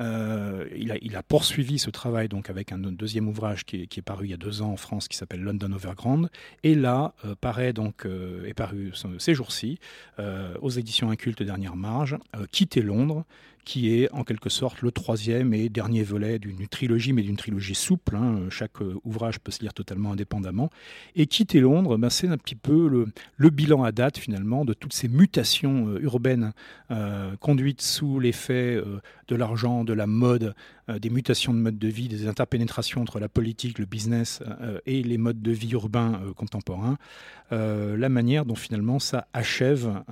Euh, 0.00 0.66
il, 0.74 1.16
a, 1.16 1.22
poursuivi 1.22 1.78
ce 1.78 1.90
travail 1.90 2.28
donc 2.28 2.50
avec 2.50 2.72
un 2.72 2.78
deuxième 2.78 3.28
ouvrage 3.28 3.64
qui 3.64 3.82
est, 3.82 4.02
paru 4.02 4.26
il 4.26 4.30
y 4.30 4.34
a 4.34 4.38
deux 4.38 4.60
ans 4.62 4.72
en 4.72 4.76
France 4.76 5.06
qui 5.06 5.16
s'appelle 5.16 5.40
London 5.40 5.72
Overground 5.72 6.28
et 6.64 6.74
là 6.74 7.14
paraît 7.40 7.72
donc 7.72 8.06
est 8.44 8.54
paru 8.54 8.92
ces 9.18 9.34
jours-ci 9.34 9.78
aux 10.18 10.70
éditions 10.70 11.10
Inculte 11.10 11.42
Dernière 11.42 11.76
Marge 11.76 12.18
Quitter 12.50 12.82
Londres 12.82 13.24
qui 13.64 13.94
est 13.94 14.12
en 14.12 14.24
quelque 14.24 14.48
sorte 14.48 14.82
le 14.82 14.90
troisième 14.90 15.54
et 15.54 15.68
dernier 15.68 16.02
volet 16.02 16.38
d'une 16.38 16.66
trilogie, 16.66 17.12
mais 17.12 17.22
d'une 17.22 17.36
trilogie 17.36 17.74
souple. 17.74 18.16
Hein. 18.16 18.40
Chaque 18.50 18.82
euh, 18.82 18.98
ouvrage 19.04 19.38
peut 19.38 19.52
se 19.52 19.60
lire 19.60 19.72
totalement 19.72 20.12
indépendamment. 20.12 20.70
Et 21.14 21.26
Quitter 21.26 21.60
Londres, 21.60 21.96
ben, 21.96 22.10
c'est 22.10 22.28
un 22.28 22.38
petit 22.38 22.56
peu 22.56 22.88
le, 22.88 23.50
bilan 23.50 23.84
à 23.84 23.92
date 23.92 24.18
finalement 24.18 24.64
de 24.64 24.72
toutes 24.72 24.94
ces 24.94 25.08
mutations 25.08 25.88
euh, 25.88 26.00
urbaines 26.00 26.52
euh, 26.90 27.36
conduites 27.36 27.82
sous 27.82 28.18
l'effet 28.18 28.82
de 29.28 29.36
l'argent, 29.36 29.84
de 29.84 29.92
la 29.92 30.06
mode, 30.06 30.54
des 30.88 31.10
mutations 31.10 31.54
de 31.54 31.58
mode 31.58 31.78
de 31.78 31.88
vie, 31.88 32.08
des 32.08 32.26
interpénétrations 32.26 33.00
entre 33.00 33.20
la 33.20 33.28
politique, 33.28 33.78
le 33.78 33.86
business 33.86 34.42
et 34.86 35.02
les 35.02 35.18
modes 35.18 35.40
de 35.40 35.52
vie 35.52 35.70
urbains 35.72 36.20
contemporains. 36.36 36.98
la 37.50 38.08
manière 38.08 38.44
dont 38.44 38.54
finalement 38.54 38.98
ça 38.98 39.26
achève 39.32 40.02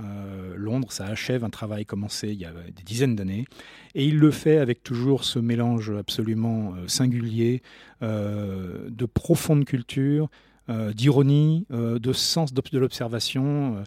Londres, 0.56 0.92
ça 0.92 1.06
achève 1.06 1.44
un 1.44 1.50
travail 1.50 1.84
commencé 1.84 2.28
il 2.28 2.40
y 2.40 2.44
a 2.44 2.52
des 2.52 2.82
dizaines 2.84 3.16
d'années 3.16 3.39
et 3.94 4.06
il 4.06 4.18
le 4.18 4.30
fait 4.30 4.58
avec 4.58 4.82
toujours 4.82 5.24
ce 5.24 5.38
mélange 5.38 5.90
absolument 5.90 6.74
euh, 6.74 6.86
singulier 6.86 7.62
euh, 8.02 8.88
de 8.88 9.06
profonde 9.06 9.64
culture, 9.64 10.28
euh, 10.68 10.92
d'ironie, 10.92 11.66
de 11.70 12.12
sens 12.12 12.54
de 12.54 12.78
l'observation, 12.78 13.82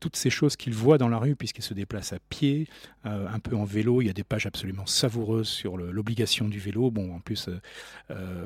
toutes 0.00 0.16
ces 0.16 0.28
choses 0.28 0.56
qu'il 0.56 0.74
voit 0.74 0.98
dans 0.98 1.08
la 1.08 1.16
rue, 1.16 1.34
puisqu'il 1.34 1.62
se 1.62 1.72
déplace 1.72 2.12
à 2.12 2.18
pied, 2.28 2.66
euh, 3.06 3.28
un 3.28 3.38
peu 3.38 3.56
en 3.56 3.64
vélo. 3.64 4.02
Il 4.02 4.06
y 4.06 4.10
a 4.10 4.12
des 4.12 4.24
pages 4.24 4.46
absolument 4.46 4.86
savoureuses 4.86 5.48
sur 5.48 5.76
l'obligation 5.76 6.48
du 6.48 6.58
vélo. 6.58 6.90
Bon, 6.90 7.14
en 7.14 7.20
plus, 7.20 7.48
euh, 8.10 8.44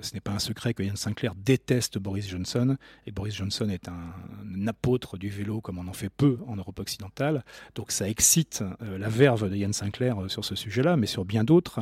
ce 0.00 0.14
n'est 0.14 0.20
pas 0.20 0.32
un 0.32 0.38
secret 0.38 0.74
que 0.74 0.82
Yann 0.82 0.96
Sinclair 0.96 1.34
déteste 1.34 1.98
Boris 1.98 2.28
Johnson, 2.28 2.76
et 3.06 3.12
Boris 3.12 3.34
Johnson 3.34 3.68
est 3.68 3.88
un, 3.88 4.66
apôtre 4.66 5.18
du 5.18 5.28
vélo 5.28 5.60
comme 5.60 5.78
on 5.78 5.88
en 5.88 5.92
fait 5.92 6.08
peu 6.08 6.38
en 6.46 6.56
Europe 6.56 6.78
occidentale. 6.78 7.44
Donc 7.74 7.90
ça 7.90 8.08
excite 8.08 8.64
la 8.80 9.08
verve 9.08 9.50
de 9.50 9.56
Yann 9.56 9.72
Sinclair 9.72 10.16
sur 10.28 10.44
ce 10.44 10.54
sujet-là, 10.54 10.96
mais 10.96 11.06
sur 11.06 11.24
bien 11.24 11.44
d'autres. 11.44 11.80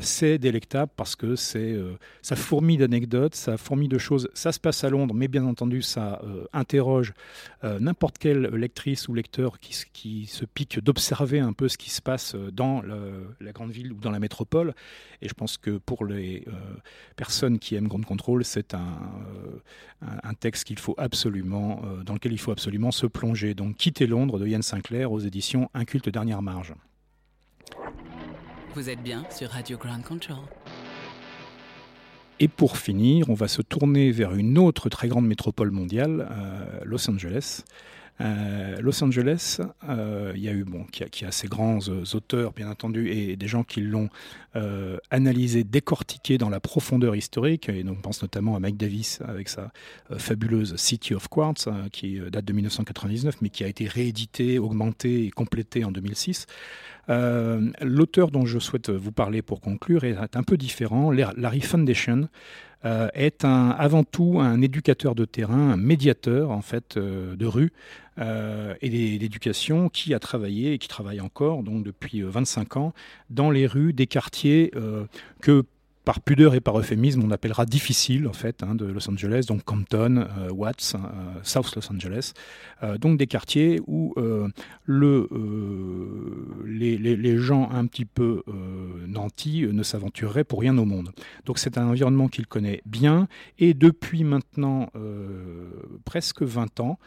c'est 0.00 0.38
délectable 0.38 0.90
parce 0.96 1.14
que 1.14 1.34
ça 1.36 2.36
fourmille 2.36 2.78
d'anecdotes, 2.78 3.34
ça 3.34 3.58
fourmille 3.58 3.88
de 3.88 3.98
choses. 3.98 4.30
Ça 4.34 4.52
se 4.52 4.60
passe 4.60 4.82
à 4.84 4.88
Londres, 4.88 5.14
mais 5.14 5.28
bien 5.28 5.44
entendu, 5.44 5.82
ça 5.82 6.22
interroge 6.52 7.12
euh, 7.62 7.78
n'importe 7.78 8.16
quelle 8.18 8.42
lectrice 8.54 9.08
ou 9.08 9.14
lecteur 9.14 9.58
qui, 9.60 10.26
se 10.26 10.44
pique 10.44 10.82
d'observer 10.82 11.39
un 11.40 11.52
peu 11.52 11.68
ce 11.68 11.78
qui 11.78 11.90
se 11.90 12.02
passe 12.02 12.34
euh, 12.34 12.50
dans 12.50 12.82
la 13.40 13.52
grande 13.52 13.70
ville 13.70 13.92
ou 13.92 13.96
dans 13.96 14.10
la 14.10 14.18
métropole. 14.18 14.74
Et 15.22 15.28
je 15.28 15.34
pense 15.34 15.56
que 15.58 15.78
pour 15.78 16.04
les 16.04 16.44
euh, 16.48 16.52
personnes 17.16 17.58
qui 17.58 17.74
aiment 17.74 17.88
Grand 17.88 18.04
Control, 18.04 18.44
c'est 18.44 18.74
un, 18.74 18.98
un, 20.00 20.34
texte 20.34 20.64
qu'il 20.64 20.78
faut 20.78 20.94
absolument, 20.98 21.82
dans 22.04 22.14
lequel 22.14 22.32
il 22.32 22.38
faut 22.38 22.52
absolument 22.52 22.90
se 22.90 23.06
plonger. 23.06 23.54
Donc 23.54 23.76
Quitter 23.76 24.06
Londres 24.06 24.38
de 24.38 24.46
Yann 24.46 24.62
Sinclair 24.62 25.12
aux 25.12 25.20
éditions 25.20 25.68
Inculte 25.74 26.08
Dernière 26.08 26.42
Marge. 26.42 26.74
Vous 28.74 28.88
êtes 28.88 29.02
bien 29.02 29.24
sur 29.30 29.50
Radio 29.50 29.76
Ground 29.76 30.04
Control. 30.04 30.38
Et 32.42 32.48
pour 32.48 32.78
finir, 32.78 33.28
on 33.28 33.34
va 33.34 33.48
se 33.48 33.60
tourner 33.60 34.10
vers 34.12 34.34
une 34.34 34.56
autre 34.56 34.88
très 34.88 35.08
grande 35.08 35.26
métropole 35.26 35.70
mondiale, 35.70 36.26
euh, 36.30 36.80
Los 36.84 37.10
Angeles. 37.10 37.64
Euh, 38.20 38.80
Los 38.80 39.02
Angeles, 39.02 39.60
euh, 39.88 40.32
il 40.34 40.42
y 40.42 40.48
a 40.48 40.52
eu 40.52 40.64
bon, 40.64 40.84
qui 40.84 41.24
a, 41.24 41.32
ces 41.32 41.48
grands 41.48 41.78
auteurs 42.14 42.52
bien 42.52 42.68
entendu 42.70 43.08
et 43.08 43.36
des 43.36 43.48
gens 43.48 43.64
qui 43.64 43.80
l'ont 43.80 44.08
analysé, 45.10 45.62
décortiqué 45.62 46.36
dans 46.36 46.50
la 46.50 46.58
profondeur 46.58 47.14
historique. 47.14 47.68
Et 47.68 47.84
on 47.88 47.94
pense 47.94 48.20
notamment 48.22 48.56
à 48.56 48.60
Mike 48.60 48.76
Davis 48.76 49.20
avec 49.26 49.48
sa 49.48 49.70
fabuleuse 50.18 50.74
City 50.76 51.14
of 51.14 51.28
Quartz 51.28 51.68
qui 51.92 52.18
date 52.18 52.44
de 52.44 52.52
1999, 52.52 53.36
mais 53.42 53.48
qui 53.48 53.62
a 53.62 53.68
été 53.68 53.86
réédité, 53.86 54.58
augmenté 54.58 55.24
et 55.24 55.30
complété 55.30 55.84
en 55.84 55.92
2006. 55.92 56.46
Euh, 57.10 57.70
l'auteur 57.80 58.30
dont 58.30 58.46
je 58.46 58.58
souhaite 58.58 58.90
vous 58.90 59.12
parler 59.12 59.42
pour 59.42 59.60
conclure 59.60 60.04
est 60.04 60.36
un 60.36 60.42
peu 60.42 60.56
différent. 60.56 61.10
Larry 61.10 61.60
Foundation 61.60 62.28
euh, 62.84 63.08
est 63.14 63.44
avant 63.44 64.04
tout 64.04 64.38
un 64.40 64.60
éducateur 64.62 65.14
de 65.14 65.24
terrain, 65.24 65.72
un 65.72 65.76
médiateur 65.76 66.50
en 66.50 66.62
fait 66.62 66.96
euh, 66.96 67.36
de 67.36 67.46
rue 67.46 67.72
et 68.82 69.18
d'éducation 69.18 69.88
qui 69.88 70.12
a 70.12 70.18
travaillé 70.18 70.74
et 70.74 70.78
qui 70.78 70.88
travaille 70.88 71.22
encore 71.22 71.62
donc 71.62 71.82
depuis 71.82 72.20
25 72.20 72.76
ans 72.76 72.92
dans 73.30 73.50
les 73.50 73.66
rues 73.66 73.94
des 73.94 74.06
quartiers 74.06 74.74
que 75.40 75.64
par 76.04 76.20
pudeur 76.20 76.54
et 76.54 76.60
par 76.60 76.78
euphémisme, 76.78 77.22
on 77.22 77.30
appellera 77.30 77.66
difficile 77.66 78.26
en 78.26 78.32
fait 78.32 78.62
hein, 78.62 78.74
de 78.74 78.86
Los 78.86 79.08
Angeles, 79.10 79.44
donc 79.46 79.64
Compton, 79.64 80.16
euh, 80.38 80.50
Watts, 80.50 80.94
euh, 80.94 80.98
South 81.42 81.76
Los 81.76 81.92
Angeles, 81.92 82.32
euh, 82.82 82.96
donc 82.96 83.18
des 83.18 83.26
quartiers 83.26 83.80
où 83.86 84.14
le, 84.86 85.28
les, 86.66 86.96
les, 86.98 87.38
gens 87.38 87.70
un 87.70 87.86
petit 87.86 88.04
peu 88.04 88.42
nantis 89.06 89.66
ne 89.70 89.82
s'aventureraient 89.82 90.44
pour 90.44 90.60
rien 90.60 90.76
au 90.78 90.84
monde. 90.84 91.10
Donc 91.44 91.58
c'est 91.58 91.78
un 91.78 91.86
environnement 91.86 92.28
qu'il 92.28 92.46
connaît 92.46 92.82
bien 92.86 93.28
et 93.58 93.74
depuis 93.74 94.24
maintenant 94.24 94.90
presque 96.04 96.42
20 96.42 96.80
ans, 96.80 96.98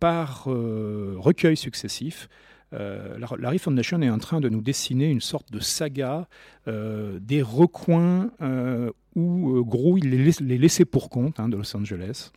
par 0.00 0.44
recueil 0.44 1.56
successif, 1.56 2.28
euh, 2.74 3.18
la 3.18 3.28
Larry 3.38 3.58
Foundation 3.58 4.00
est 4.02 4.10
en 4.10 4.18
train 4.18 4.40
de 4.40 4.48
nous 4.48 4.60
dessiner 4.60 5.10
une 5.10 5.20
sorte 5.20 5.52
de 5.52 5.60
saga 5.60 6.28
euh, 6.68 7.18
des 7.20 7.42
recoins 7.42 8.30
euh, 8.40 8.90
où 9.14 9.62
gros 9.64 9.98
il 9.98 10.14
est 10.14 10.58
laissé 10.58 10.84
pour 10.84 11.10
compte 11.10 11.38
hein, 11.38 11.48
de 11.48 11.56
Los 11.56 11.76
Angeles. 11.76 12.30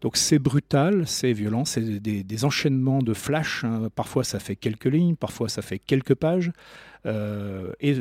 donc 0.00 0.16
c'est 0.16 0.38
brutal, 0.38 1.06
c'est 1.06 1.32
violent, 1.32 1.64
c'est 1.64 2.00
des, 2.00 2.44
enchaînements 2.44 3.02
de 3.02 3.12
flash. 3.12 3.64
Hein. 3.64 3.88
Parfois 3.94 4.24
ça 4.24 4.38
fait 4.38 4.56
quelques 4.56 4.86
lignes, 4.86 5.14
parfois 5.14 5.48
ça 5.48 5.60
fait 5.60 5.78
quelques 5.78 6.14
pages. 6.14 6.50
et 7.04 7.94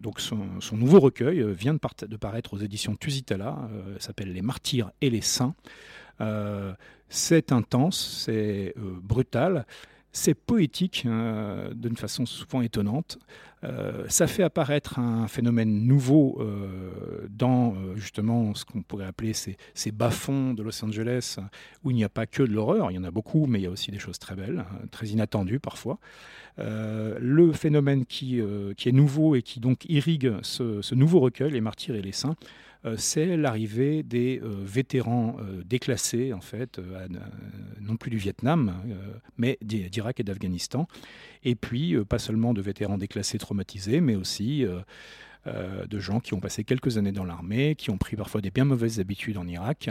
donc 0.00 0.20
son, 0.20 0.36
nouveau 0.72 0.98
recueil 0.98 1.44
vient 1.52 1.74
de, 1.74 2.06
de, 2.06 2.16
paraître 2.16 2.54
aux 2.54 2.58
éditions 2.58 2.96
Tusitala, 2.96 3.68
s'appelle 4.00 4.32
Les 4.32 4.42
Martyrs 4.42 4.90
et 5.00 5.10
les 5.10 5.20
Saints. 5.20 5.54
c'est 7.08 7.52
intense, 7.52 8.24
c'est 8.24 8.74
brutal. 8.76 9.64
C'est 10.16 10.32
poétique 10.32 11.02
euh, 11.04 11.74
d'une 11.74 11.94
façon 11.94 12.24
souvent 12.24 12.62
étonnante. 12.62 13.18
Euh, 13.64 14.06
ça 14.08 14.26
fait 14.26 14.42
apparaître 14.42 14.98
un 14.98 15.28
phénomène 15.28 15.86
nouveau 15.86 16.38
euh, 16.40 17.26
dans 17.28 17.74
justement 17.96 18.54
ce 18.54 18.64
qu'on 18.64 18.80
pourrait 18.80 19.04
appeler 19.04 19.34
ces, 19.34 19.92
bas-fonds 19.92 20.54
de 20.54 20.62
Los 20.62 20.82
Angeles, 20.82 21.36
où 21.84 21.90
il 21.90 21.96
n'y 21.96 22.04
a 22.04 22.08
pas 22.08 22.24
que 22.24 22.42
de 22.42 22.50
l'horreur, 22.50 22.90
il 22.90 22.94
y 22.94 22.98
en 22.98 23.04
a 23.04 23.10
beaucoup, 23.10 23.44
mais 23.44 23.60
il 23.60 23.64
y 23.64 23.66
a 23.66 23.70
aussi 23.70 23.90
des 23.90 23.98
choses 23.98 24.18
très 24.18 24.34
belles, 24.34 24.64
hein, 24.66 24.86
très 24.90 25.08
inattendues 25.08 25.60
parfois. 25.60 25.98
le 26.56 27.52
phénomène 27.52 28.06
qui, 28.06 28.40
est 28.40 28.92
nouveau 28.92 29.34
et 29.34 29.42
qui 29.42 29.60
donc 29.60 29.84
irrigue 29.84 30.32
ce, 30.40 30.94
nouveau 30.94 31.20
recueil, 31.20 31.52
Les 31.52 31.60
Martyrs 31.60 31.94
et 31.94 32.02
les 32.02 32.12
Saints, 32.12 32.36
c'est 32.96 33.36
l'arrivée 33.36 34.02
des 34.02 34.40
euh, 34.42 34.62
vétérans 34.64 35.36
euh, 35.40 35.62
déclassés, 35.64 36.32
en 36.32 36.40
fait, 36.40 36.80
non 37.80 37.96
plus 37.96 38.10
du 38.10 38.16
Vietnam, 38.16 38.74
mais 39.36 39.58
d'Irak 39.62 40.20
et 40.20 40.22
d'Afghanistan. 40.22 40.86
Et 41.44 41.54
puis, 41.54 41.96
pas 42.04 42.18
seulement 42.18 42.54
de 42.54 42.60
vétérans 42.60 42.98
déclassés 42.98 43.38
traumatisés, 43.38 44.00
mais 44.00 44.14
aussi 44.14 44.64
de 45.46 45.98
gens 45.98 46.20
qui 46.20 46.34
ont 46.34 46.40
passé 46.40 46.64
quelques 46.64 46.98
années 46.98 47.12
dans 47.12 47.24
l'armée, 47.24 47.74
qui 47.76 47.90
ont 47.90 47.98
pris 47.98 48.16
parfois 48.16 48.40
des 48.40 48.50
bien 48.50 48.64
mauvaises 48.64 49.00
habitudes 49.00 49.36
en 49.36 49.46
Irak. 49.46 49.90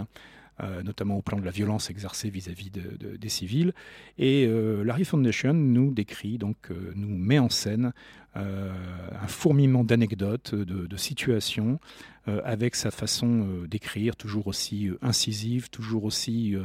Notamment 0.84 1.18
au 1.18 1.22
plan 1.22 1.38
de 1.38 1.46
la 1.46 1.52
violence 1.52 1.90
exercée 1.90 2.30
vis-à-vis 2.30 2.70
des 2.72 3.30
civils. 3.30 3.74
Et 4.18 4.48
Larry 4.84 5.04
Foundation 5.04 5.54
nous 5.54 5.92
décrit, 5.92 6.38
donc 6.38 6.70
nous 6.96 7.18
met 7.18 7.40
en 7.40 7.50
scène 7.50 7.92
un 8.36 9.28
fourmillement 9.28 9.84
d'anecdotes, 9.84 10.56
de, 10.56 10.98
situations, 10.98 11.80
euh, 12.28 12.42
avec 12.44 12.76
sa 12.76 12.90
façon 12.90 13.48
euh, 13.48 13.68
d'écrire 13.68 14.16
toujours 14.16 14.48
aussi 14.48 14.88
euh, 14.88 14.98
incisive, 15.04 15.70
toujours 15.70 16.06
aussi 16.06 16.56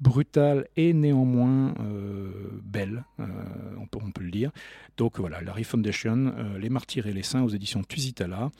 brutale 0.00 0.68
et 0.76 0.92
néanmoins 0.92 1.74
belle, 2.62 3.04
on, 3.18 3.86
peut, 3.86 3.98
on, 4.00 4.10
peut, 4.12 4.22
le 4.22 4.30
dire. 4.30 4.52
Donc 4.96 5.18
voilà, 5.18 5.40
Larry 5.40 5.64
Foundation, 5.64 6.32
Les 6.58 6.70
Martyrs 6.70 7.08
et 7.08 7.12
les 7.12 7.24
Saints 7.24 7.42
aux 7.42 7.48
éditions 7.48 7.82
Tusitala. 7.82 8.52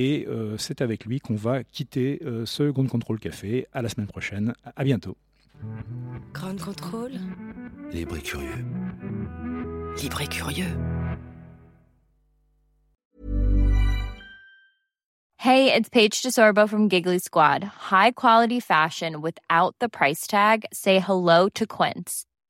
Et 0.00 0.28
c'est 0.58 0.80
avec 0.80 1.04
lui 1.06 1.18
qu'on 1.18 1.34
va 1.34 1.64
quitter 1.64 2.20
ce 2.44 2.70
Grand 2.70 2.86
Contrôle 2.86 3.18
Café. 3.18 3.66
À 3.72 3.82
la 3.82 3.88
semaine 3.88 4.06
prochaine. 4.06 4.54
À 4.76 4.84
bientôt. 4.84 5.16
Grand 6.32 6.56
Contrôle 6.56 7.14
Les 7.92 8.04
bris 8.04 8.22
curieux. 8.22 8.64
Libre 10.00 10.20
et 10.20 10.28
curieux. 10.28 10.78
Hey, 15.38 15.72
it's 15.72 15.88
Paige 15.88 16.22
DeSorbo 16.22 16.68
from 16.68 16.88
Giggly 16.88 17.18
Squad. 17.18 17.64
High 17.90 18.12
quality 18.12 18.60
fashion 18.60 19.20
without 19.20 19.74
the 19.80 19.88
price 19.88 20.28
tag. 20.28 20.64
Say 20.72 21.00
hello 21.00 21.48
to 21.54 21.66
Quince. 21.66 22.24